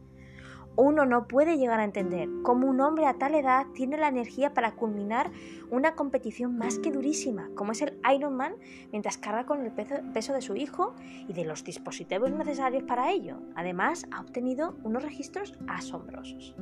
Uno 0.77 1.05
no 1.05 1.27
puede 1.27 1.57
llegar 1.57 1.79
a 1.79 1.85
entender 1.85 2.27
cómo 2.43 2.67
un 2.67 2.81
hombre 2.81 3.07
a 3.07 3.13
tal 3.13 3.33
edad 3.35 3.65
tiene 3.73 3.97
la 3.97 4.09
energía 4.09 4.53
para 4.53 4.75
culminar 4.75 5.31
una 5.69 5.95
competición 5.95 6.57
más 6.57 6.79
que 6.79 6.91
durísima, 6.91 7.49
como 7.55 7.71
es 7.71 7.81
el 7.81 7.97
Ironman, 8.13 8.55
mientras 8.91 9.17
carga 9.17 9.45
con 9.45 9.65
el 9.65 9.71
peso 9.71 10.33
de 10.33 10.41
su 10.41 10.55
hijo 10.55 10.93
y 11.27 11.33
de 11.33 11.45
los 11.45 11.63
dispositivos 11.63 12.31
necesarios 12.31 12.83
para 12.83 13.11
ello. 13.11 13.37
Además, 13.55 14.05
ha 14.11 14.19
obtenido 14.19 14.75
unos 14.83 15.03
registros 15.03 15.57
asombrosos. 15.67 16.55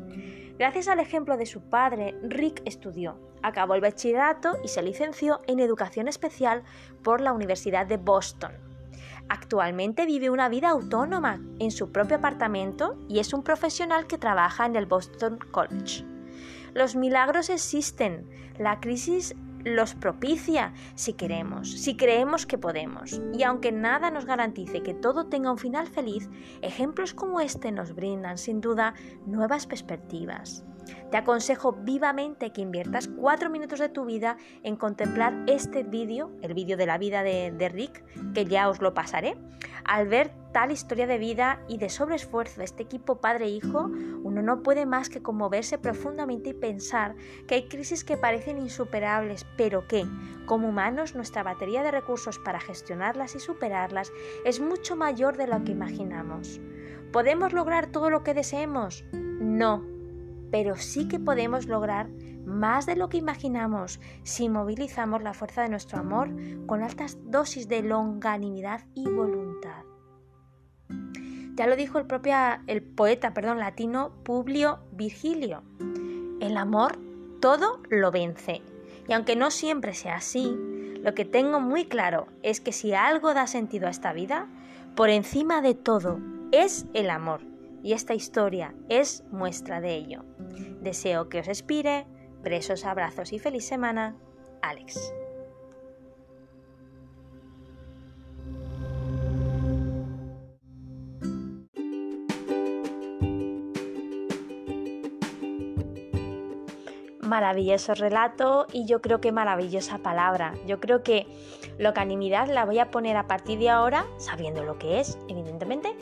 Gracias 0.60 0.88
al 0.88 1.00
ejemplo 1.00 1.36
de 1.36 1.48
su 1.48 1.62
padre, 1.62 2.16
Rick 2.22 2.62
estudió, 2.66 3.18
acabó 3.42 3.74
el 3.74 3.82
bachillerato 3.82 4.58
y 4.64 4.68
se 4.68 4.84
licenció 4.84 5.42
en 5.48 5.60
educación 5.60 6.08
especial 6.08 6.64
por 7.02 7.20
la 7.20 7.34
Universidad 7.34 7.88
de 7.88 7.98
Boston 7.98 8.63
Actualmente 9.30 10.06
vive 10.06 10.30
una 10.30 10.50
vida 10.50 10.70
autónoma 10.70 11.42
en 11.60 11.72
su 11.72 11.92
propio 11.92 12.18
apartamento 12.18 12.98
y 13.08 13.20
es 13.20 13.34
un 13.34 13.44
profesional 13.44 14.08
que 14.08 14.18
trabaja 14.18 14.66
en 14.66 14.76
el 14.76 14.86
Boston 14.86 15.40
College. 15.52 16.06
Los 16.74 16.96
milagros 16.96 17.50
existen, 17.50 18.28
la 18.58 18.80
crisis 18.80 19.36
los 19.64 19.96
propicia 19.96 20.74
si 20.96 21.14
queremos, 21.14 21.72
si 21.72 21.96
creemos 21.96 22.46
que 22.46 22.58
podemos. 22.58 23.22
Y 23.34 23.44
aunque 23.44 23.72
nada 23.72 24.12
nos 24.12 24.26
garantice 24.26 24.84
que 24.84 24.94
todo 24.94 25.28
tenga 25.28 25.52
un 25.52 25.58
final 25.58 25.88
feliz, 25.88 26.30
ejemplos 26.62 27.14
como 27.14 27.40
este 27.40 27.72
nos 27.72 27.96
brindan 27.96 28.38
sin 28.38 28.62
duda 28.62 28.94
nuevas 29.26 29.68
perspectivas. 29.68 30.66
Te 31.12 31.18
aconsejo 31.18 31.74
vivamente 31.74 32.52
que 32.52 32.62
inviertas 32.62 33.08
cuatro 33.08 33.50
minutos 33.50 33.80
de 33.80 33.90
tu 33.90 34.06
vida 34.06 34.38
en 34.64 34.76
contemplar 34.76 35.34
este 35.48 35.84
vídeo, 35.84 36.32
el 36.42 36.54
vídeo 36.54 36.78
de 36.78 36.86
la 36.86 36.98
vida 36.98 37.24
de, 37.24 37.52
de, 37.52 37.70
Rick, 37.70 38.04
que 38.34 38.46
ya 38.46 38.70
os 38.70 38.82
lo 38.82 38.94
pasaré. 38.94 39.38
Al 39.86 40.08
ver 40.08 40.32
tal 40.54 40.72
historia 40.72 41.08
de 41.08 41.18
vida 41.18 41.60
y 41.68 41.78
de 41.78 41.90
sobreesfuerzo 41.90 42.60
de 42.60 42.66
este 42.66 42.84
equipo 42.84 43.20
padre-hijo, 43.20 43.92
uno 44.24 44.42
no 44.42 44.64
puede 44.64 44.86
más 44.86 45.10
que 45.10 45.22
conmoverse 45.22 45.78
profundamente 45.78 46.52
y 46.52 46.54
pensar 46.54 47.16
que 47.48 47.56
hay 47.56 47.68
crisis 47.68 48.04
que 48.04 48.18
parecen 48.18 48.58
insuperables, 48.58 49.46
pero 49.58 49.88
que, 49.88 50.06
como 50.46 50.70
humanos, 50.70 51.16
nuestra 51.16 51.44
batería 51.44 51.84
de 51.84 51.92
recursos 51.92 52.40
para 52.40 52.60
gestionarlas 52.60 53.36
y 53.36 53.40
superarlas 53.40 54.12
es 54.46 54.60
mucho 54.60 54.96
mayor 54.96 55.38
de 55.38 55.48
lo 55.48 55.64
que 55.64 55.72
imaginamos. 55.72 56.62
¿Podemos 57.12 57.54
lograr 57.54 57.88
todo 57.88 58.10
lo 58.10 58.24
que 58.24 58.34
deseemos? 58.34 59.06
No, 59.12 59.84
pero 60.54 60.76
sí 60.76 61.08
que 61.08 61.20
podemos 61.20 61.66
lograr 61.66 62.10
más 62.46 62.86
de 62.86 62.96
lo 62.96 63.10
que 63.10 63.18
imaginamos 63.18 64.00
si 64.22 64.50
movilizamos 64.50 65.24
la 65.24 65.34
fuerza 65.34 65.64
de 65.64 65.70
nuestro 65.70 65.98
amor 65.98 66.30
con 66.68 66.84
altas 66.84 67.18
dosis 67.24 67.68
de 67.68 67.82
longanimidad 67.82 68.86
y 68.94 69.10
voluntad. 69.10 69.84
Ya 71.56 71.66
lo 71.66 71.76
dijo 71.76 71.98
el 71.98 72.06
propio 72.06 72.36
el 72.68 72.84
poeta, 72.84 73.34
perdón, 73.34 73.58
latino 73.58 74.12
Publio 74.22 74.78
Virgilio. 74.92 75.64
El 76.40 76.56
amor 76.58 77.00
todo 77.42 77.82
lo 77.90 78.12
vence. 78.12 78.62
Y 79.08 79.14
aunque 79.14 79.36
no 79.36 79.50
siempre 79.50 79.96
sea 79.96 80.18
así, 80.18 80.56
lo 81.02 81.16
que 81.16 81.26
tengo 81.26 81.62
muy 81.62 81.86
claro 81.86 82.28
es 82.44 82.62
que 82.62 82.74
si 82.74 82.94
algo 82.94 83.34
da 83.34 83.48
sentido 83.48 83.88
a 83.88 83.92
esta 83.92 84.14
vida, 84.14 84.46
por 84.96 85.10
encima 85.10 85.64
de 85.64 85.74
todo 85.74 86.20
es 86.52 86.86
el 86.94 87.10
amor 87.10 87.53
y 87.84 87.94
esta 87.94 88.16
historia 88.16 88.74
es 88.90 89.24
muestra 89.30 89.82
de 89.82 89.96
ello. 89.96 90.24
Deseo 90.82 91.30
que 91.30 91.42
os 91.42 91.48
expire, 91.48 92.08
besos, 92.42 92.86
abrazos 92.86 93.34
y 93.34 93.40
feliz 93.40 93.66
semana, 93.66 94.16
Alex. 94.62 95.14
maravilloso 107.34 107.96
relato 107.96 108.68
y 108.72 108.86
yo 108.86 109.02
creo 109.02 109.20
que 109.20 109.32
maravillosa 109.32 109.98
palabra. 109.98 110.54
Yo 110.68 110.80
creo 110.80 111.02
que 111.02 111.26
locanimidad 111.80 112.48
la 112.48 112.64
voy 112.64 112.78
a 112.78 112.92
poner 112.92 113.18
a 113.18 113.26
partir 113.26 113.58
de 113.58 113.72
ahora, 113.72 114.06
sabiendo 114.18 114.64
lo 114.64 114.78
que 114.78 115.00
es, 115.00 115.18
evidentemente, 115.28 115.96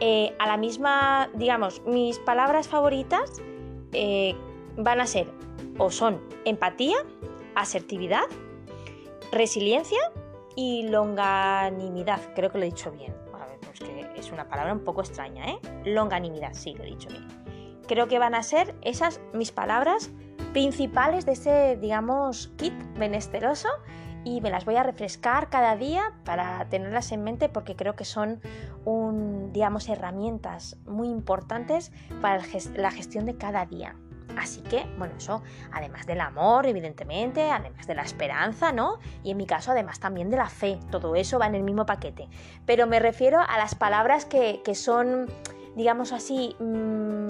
eh, 0.00 0.34
a 0.38 0.46
la 0.46 0.56
misma, 0.56 1.30
digamos, 1.34 1.82
mis 1.86 2.18
palabras 2.18 2.68
favoritas 2.68 3.42
eh, 3.92 4.34
van 4.76 5.00
a 5.00 5.06
ser 5.06 5.26
o 5.78 5.90
son 5.90 6.20
empatía, 6.44 6.96
asertividad, 7.54 8.24
resiliencia 9.32 10.00
y 10.54 10.88
longanimidad. 10.88 12.20
Creo 12.34 12.50
que 12.50 12.58
lo 12.58 12.64
he 12.64 12.68
dicho 12.68 12.90
bien. 12.92 13.14
A 13.34 13.46
ver, 13.46 13.58
pues 13.60 13.80
que 13.80 14.10
es 14.16 14.32
una 14.32 14.48
palabra 14.48 14.72
un 14.72 14.84
poco 14.84 15.00
extraña, 15.00 15.46
¿eh? 15.46 15.58
Longanimidad, 15.84 16.54
sí, 16.54 16.74
lo 16.74 16.84
he 16.84 16.88
dicho 16.88 17.08
bien. 17.08 17.26
Creo 17.86 18.08
que 18.08 18.18
van 18.18 18.34
a 18.34 18.42
ser 18.42 18.74
esas 18.82 19.20
mis 19.32 19.52
palabras 19.52 20.10
principales 20.52 21.26
de 21.26 21.32
ese, 21.32 21.76
digamos, 21.76 22.48
kit 22.56 22.74
benesteroso 22.98 23.68
y 24.26 24.40
me 24.40 24.50
las 24.50 24.64
voy 24.64 24.74
a 24.74 24.82
refrescar 24.82 25.50
cada 25.50 25.76
día 25.76 26.12
para 26.24 26.68
tenerlas 26.68 27.12
en 27.12 27.22
mente 27.22 27.48
porque 27.48 27.76
creo 27.76 27.94
que 27.94 28.04
son 28.04 28.40
un, 28.84 29.52
digamos, 29.52 29.88
herramientas 29.88 30.76
muy 30.84 31.06
importantes 31.06 31.92
para 32.20 32.42
la 32.74 32.90
gestión 32.90 33.24
de 33.24 33.36
cada 33.36 33.64
día. 33.66 33.94
Así 34.36 34.62
que, 34.62 34.84
bueno, 34.98 35.14
eso, 35.16 35.44
además 35.72 36.06
del 36.06 36.20
amor, 36.20 36.66
evidentemente, 36.66 37.52
además 37.52 37.86
de 37.86 37.94
la 37.94 38.02
esperanza, 38.02 38.72
¿no? 38.72 38.98
Y 39.22 39.30
en 39.30 39.36
mi 39.36 39.46
caso, 39.46 39.70
además 39.70 40.00
también 40.00 40.28
de 40.28 40.38
la 40.38 40.48
fe, 40.48 40.80
todo 40.90 41.14
eso 41.14 41.38
va 41.38 41.46
en 41.46 41.54
el 41.54 41.62
mismo 41.62 41.86
paquete. 41.86 42.28
Pero 42.66 42.88
me 42.88 42.98
refiero 42.98 43.38
a 43.38 43.58
las 43.58 43.76
palabras 43.76 44.24
que, 44.24 44.60
son, 44.74 45.26
digamos 45.76 46.12
así, 46.12 46.56
mm, 46.58 47.28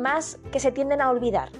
más 0.00 0.38
que 0.50 0.60
se 0.60 0.72
tienden 0.72 1.02
a 1.02 1.10
olvidar, 1.10 1.50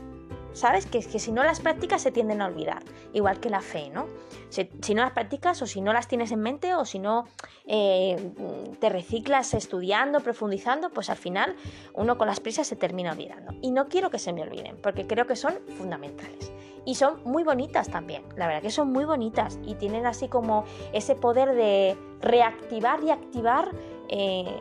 ¿sabes? 0.54 0.86
Que, 0.86 1.00
que 1.00 1.18
si 1.18 1.30
no 1.30 1.44
las 1.44 1.60
practicas 1.60 2.00
se 2.00 2.10
tienden 2.10 2.40
a 2.40 2.46
olvidar, 2.46 2.82
igual 3.12 3.40
que 3.40 3.50
la 3.50 3.60
fe, 3.60 3.90
¿no? 3.90 4.06
Si, 4.48 4.94
no 4.94 5.02
las 5.02 5.12
practicas 5.12 5.60
o 5.62 5.66
si 5.66 5.80
no 5.80 5.92
las 5.92 6.06
tienes 6.06 6.30
en 6.30 6.40
mente 6.40 6.74
o 6.74 6.84
si 6.84 7.00
no 7.00 7.26
eh, 7.66 8.32
te 8.78 8.88
reciclas 8.88 9.52
estudiando, 9.52 10.20
profundizando, 10.20 10.90
pues 10.90 11.10
al 11.10 11.16
final 11.16 11.56
uno 11.92 12.16
con 12.16 12.28
las 12.28 12.38
prisas 12.38 12.66
se 12.66 12.76
termina 12.76 13.12
olvidando. 13.12 13.52
Y 13.62 13.72
no 13.72 13.88
quiero 13.88 14.10
que 14.10 14.18
se 14.20 14.32
me 14.32 14.42
olviden, 14.42 14.76
porque 14.80 15.06
creo 15.06 15.26
que 15.26 15.34
son 15.34 15.54
fundamentales. 15.76 16.52
Y 16.86 16.94
son 16.94 17.20
muy 17.24 17.42
bonitas 17.42 17.88
también, 17.88 18.22
la 18.36 18.46
verdad 18.46 18.62
que 18.62 18.70
son 18.70 18.92
muy 18.92 19.06
bonitas 19.06 19.58
y 19.64 19.74
tienen 19.74 20.06
así 20.06 20.28
como 20.28 20.64
ese 20.92 21.14
poder 21.14 21.54
de 21.54 21.96
reactivar 22.20 23.02
y 23.02 23.10
activar 23.10 23.70
eh, 24.08 24.60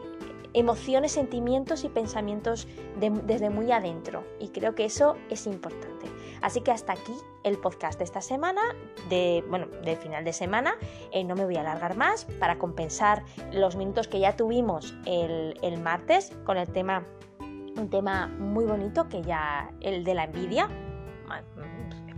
emociones, 0.54 1.12
sentimientos 1.12 1.84
y 1.84 1.89
pensamientos 1.89 2.68
desde 3.00 3.50
muy 3.50 3.72
adentro. 3.72 4.24
Y 4.39 4.50
creo 4.50 4.76
que 4.76 4.86
eso 4.86 5.18
es 5.30 5.48
importante. 5.48 6.08
Así 6.42 6.62
que 6.62 6.72
hasta 6.72 6.94
aquí 6.94 7.13
el 7.44 7.58
podcast 7.58 7.98
de 8.00 8.06
esta 8.06 8.22
semana, 8.22 8.62
de, 9.10 9.44
bueno, 9.50 9.68
de 9.84 9.96
final 9.96 10.24
de 10.24 10.34
semana. 10.34 10.76
Eh, 11.12 11.24
no 11.24 11.36
me 11.36 11.46
voy 11.46 11.58
a 11.58 11.62
alargar 11.62 11.96
más 11.96 12.26
para 12.39 12.58
compensar 12.58 13.24
los 13.52 13.76
minutos 13.76 14.08
que 14.08 14.20
ya 14.20 14.36
tuvimos 14.36 14.94
el, 15.06 15.80
martes 15.82 16.32
con 16.44 16.58
el 16.58 16.68
tema, 16.70 17.06
un 17.39 17.89
tema 17.89 18.28
muy 18.28 18.66
bonito 18.66 19.08
que 19.08 19.22
ya, 19.22 19.72
el 19.82 20.04
de 20.04 20.13
la 20.13 20.26
envidia 20.26 20.70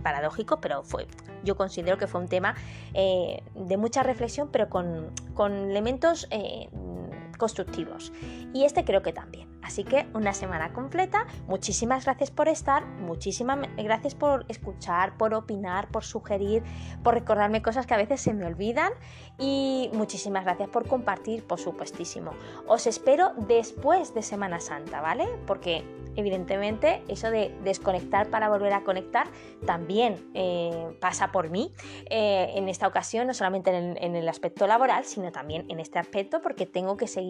paradójico, 0.02 0.60
pero 0.60 0.84
fue, 0.84 1.08
yo 1.42 1.56
considero 1.56 1.98
que 1.98 2.06
fue 2.06 2.20
un 2.20 2.28
tema 2.28 2.54
eh, 2.94 3.42
de 3.54 3.76
mucha 3.76 4.04
reflexión, 4.04 4.48
pero 4.52 4.68
con, 4.68 5.10
con 5.34 5.52
elementos 5.52 6.28
eh, 6.30 6.68
constructivos. 7.36 8.12
Y 8.52 8.64
este 8.64 8.84
creo 8.84 9.02
que 9.02 9.12
también. 9.12 9.48
Así 9.62 9.82
que 9.82 10.06
una 10.14 10.32
semana 10.32 10.72
completa. 10.72 11.26
Muchísimas 11.48 12.04
gracias 12.04 12.30
por 12.30 12.46
estar, 12.46 12.86
muchísimas 12.86 13.58
gracias 13.76 14.14
por 14.14 14.44
escuchar, 14.48 15.16
por 15.16 15.34
opinar, 15.34 15.88
por 15.88 16.04
sugerir, 16.04 16.62
por 17.02 17.14
recordarme 17.14 17.62
cosas 17.62 17.84
que 17.84 17.94
a 17.94 17.96
veces 17.96 18.20
se 18.20 18.32
me 18.32 18.46
olvidan 18.46 18.92
y 19.38 19.90
muchísimas 19.92 20.44
gracias 20.44 20.68
por 20.68 20.86
compartir, 20.86 21.44
por 21.44 21.58
supuestísimo. 21.58 22.30
Os 22.68 22.86
espero 22.86 23.32
después 23.48 24.14
de 24.14 24.22
Semana 24.22 24.60
Santa, 24.60 25.00
¿vale? 25.00 25.26
Porque 25.46 25.84
evidentemente 26.16 27.02
eso 27.08 27.30
de 27.30 27.54
desconectar 27.62 28.30
para 28.30 28.48
volver 28.48 28.72
a 28.72 28.84
conectar 28.84 29.28
también 29.66 30.30
eh, 30.34 30.96
pasa 31.00 31.32
por 31.32 31.50
mí 31.50 31.72
eh, 32.08 32.52
en 32.54 32.68
esta 32.68 32.86
ocasión, 32.86 33.26
no 33.26 33.34
solamente 33.34 33.70
en 33.76 34.16
el, 34.16 34.28
aspecto 34.28 34.66
laboral, 34.66 35.04
sino 35.04 35.30
también 35.30 35.66
en 35.70 35.78
este 35.78 35.98
aspecto 35.98 36.40
porque 36.40 36.66
tengo 36.66 36.96
que 36.96 37.06
seguir 37.06 37.25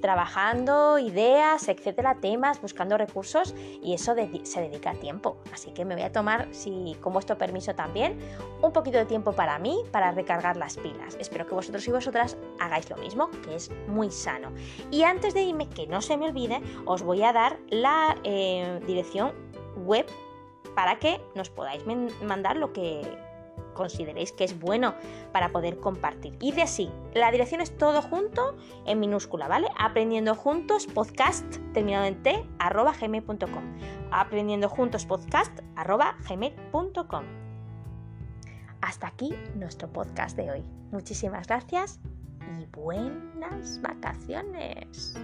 trabajando 0.00 0.98
ideas, 0.98 1.68
etcétera, 1.68 2.16
temas, 2.20 2.60
buscando 2.60 2.96
recursos 2.96 3.54
y 3.82 3.94
eso 3.94 4.14
se 4.42 4.60
dedica 4.60 4.94
tiempo. 4.94 5.36
Así 5.52 5.72
que 5.72 5.84
me 5.84 5.94
voy 5.94 6.04
a 6.04 6.12
tomar, 6.12 6.48
si 6.52 6.96
con 7.00 7.12
vuestro 7.12 7.36
permiso 7.36 7.74
también, 7.74 8.18
un 8.62 8.72
poquito 8.72 8.98
de 8.98 9.06
tiempo 9.06 9.32
para 9.32 9.58
mí, 9.58 9.78
para 9.90 10.12
recargar 10.12 10.56
las 10.56 10.76
pilas. 10.76 11.16
Espero 11.20 11.46
que 11.46 11.54
vosotros 11.54 11.86
y 11.86 11.90
vosotras 11.90 12.36
hagáis 12.60 12.88
lo 12.90 12.96
mismo, 12.96 13.30
que 13.44 13.56
es 13.56 13.70
muy 13.88 14.10
sano. 14.10 14.52
Y 14.90 15.02
antes 15.02 15.34
de 15.34 15.42
irme, 15.42 15.68
que 15.68 15.86
no 15.86 16.00
se 16.00 16.16
me 16.16 16.26
olvide, 16.26 16.60
os 16.84 17.02
voy 17.02 17.22
a 17.22 17.32
dar 17.32 17.58
la 17.70 18.16
eh, 18.24 18.80
dirección 18.86 19.32
web 19.84 20.06
para 20.74 20.98
que 20.98 21.20
nos 21.34 21.50
podáis 21.50 21.82
mandar 22.22 22.56
lo 22.56 22.72
que 22.72 23.02
consideréis 23.78 24.32
que 24.32 24.44
es 24.44 24.58
bueno 24.58 24.94
para 25.32 25.50
poder 25.50 25.78
compartir. 25.78 26.36
Y 26.40 26.50
de 26.50 26.62
así, 26.62 26.90
la 27.14 27.30
dirección 27.30 27.60
es 27.60 27.78
todo 27.78 28.02
junto 28.02 28.56
en 28.84 28.98
minúscula, 28.98 29.46
¿vale? 29.46 29.68
Aprendiendo 29.78 30.34
juntos 30.34 30.86
podcast 30.86 31.46
terminado 31.72 32.06
en 32.06 32.20
t 32.22 32.44
arroba 32.58 32.92
gmail.com. 33.00 33.62
Aprendiendo 34.10 34.68
juntos 34.68 35.06
podcast 35.06 35.56
arroba 35.76 36.16
gmail.com. 36.28 37.24
Hasta 38.80 39.06
aquí 39.06 39.32
nuestro 39.54 39.88
podcast 39.88 40.36
de 40.36 40.50
hoy. 40.50 40.64
Muchísimas 40.90 41.46
gracias 41.46 42.00
y 42.60 42.66
buenas 42.66 43.80
vacaciones. 43.80 45.14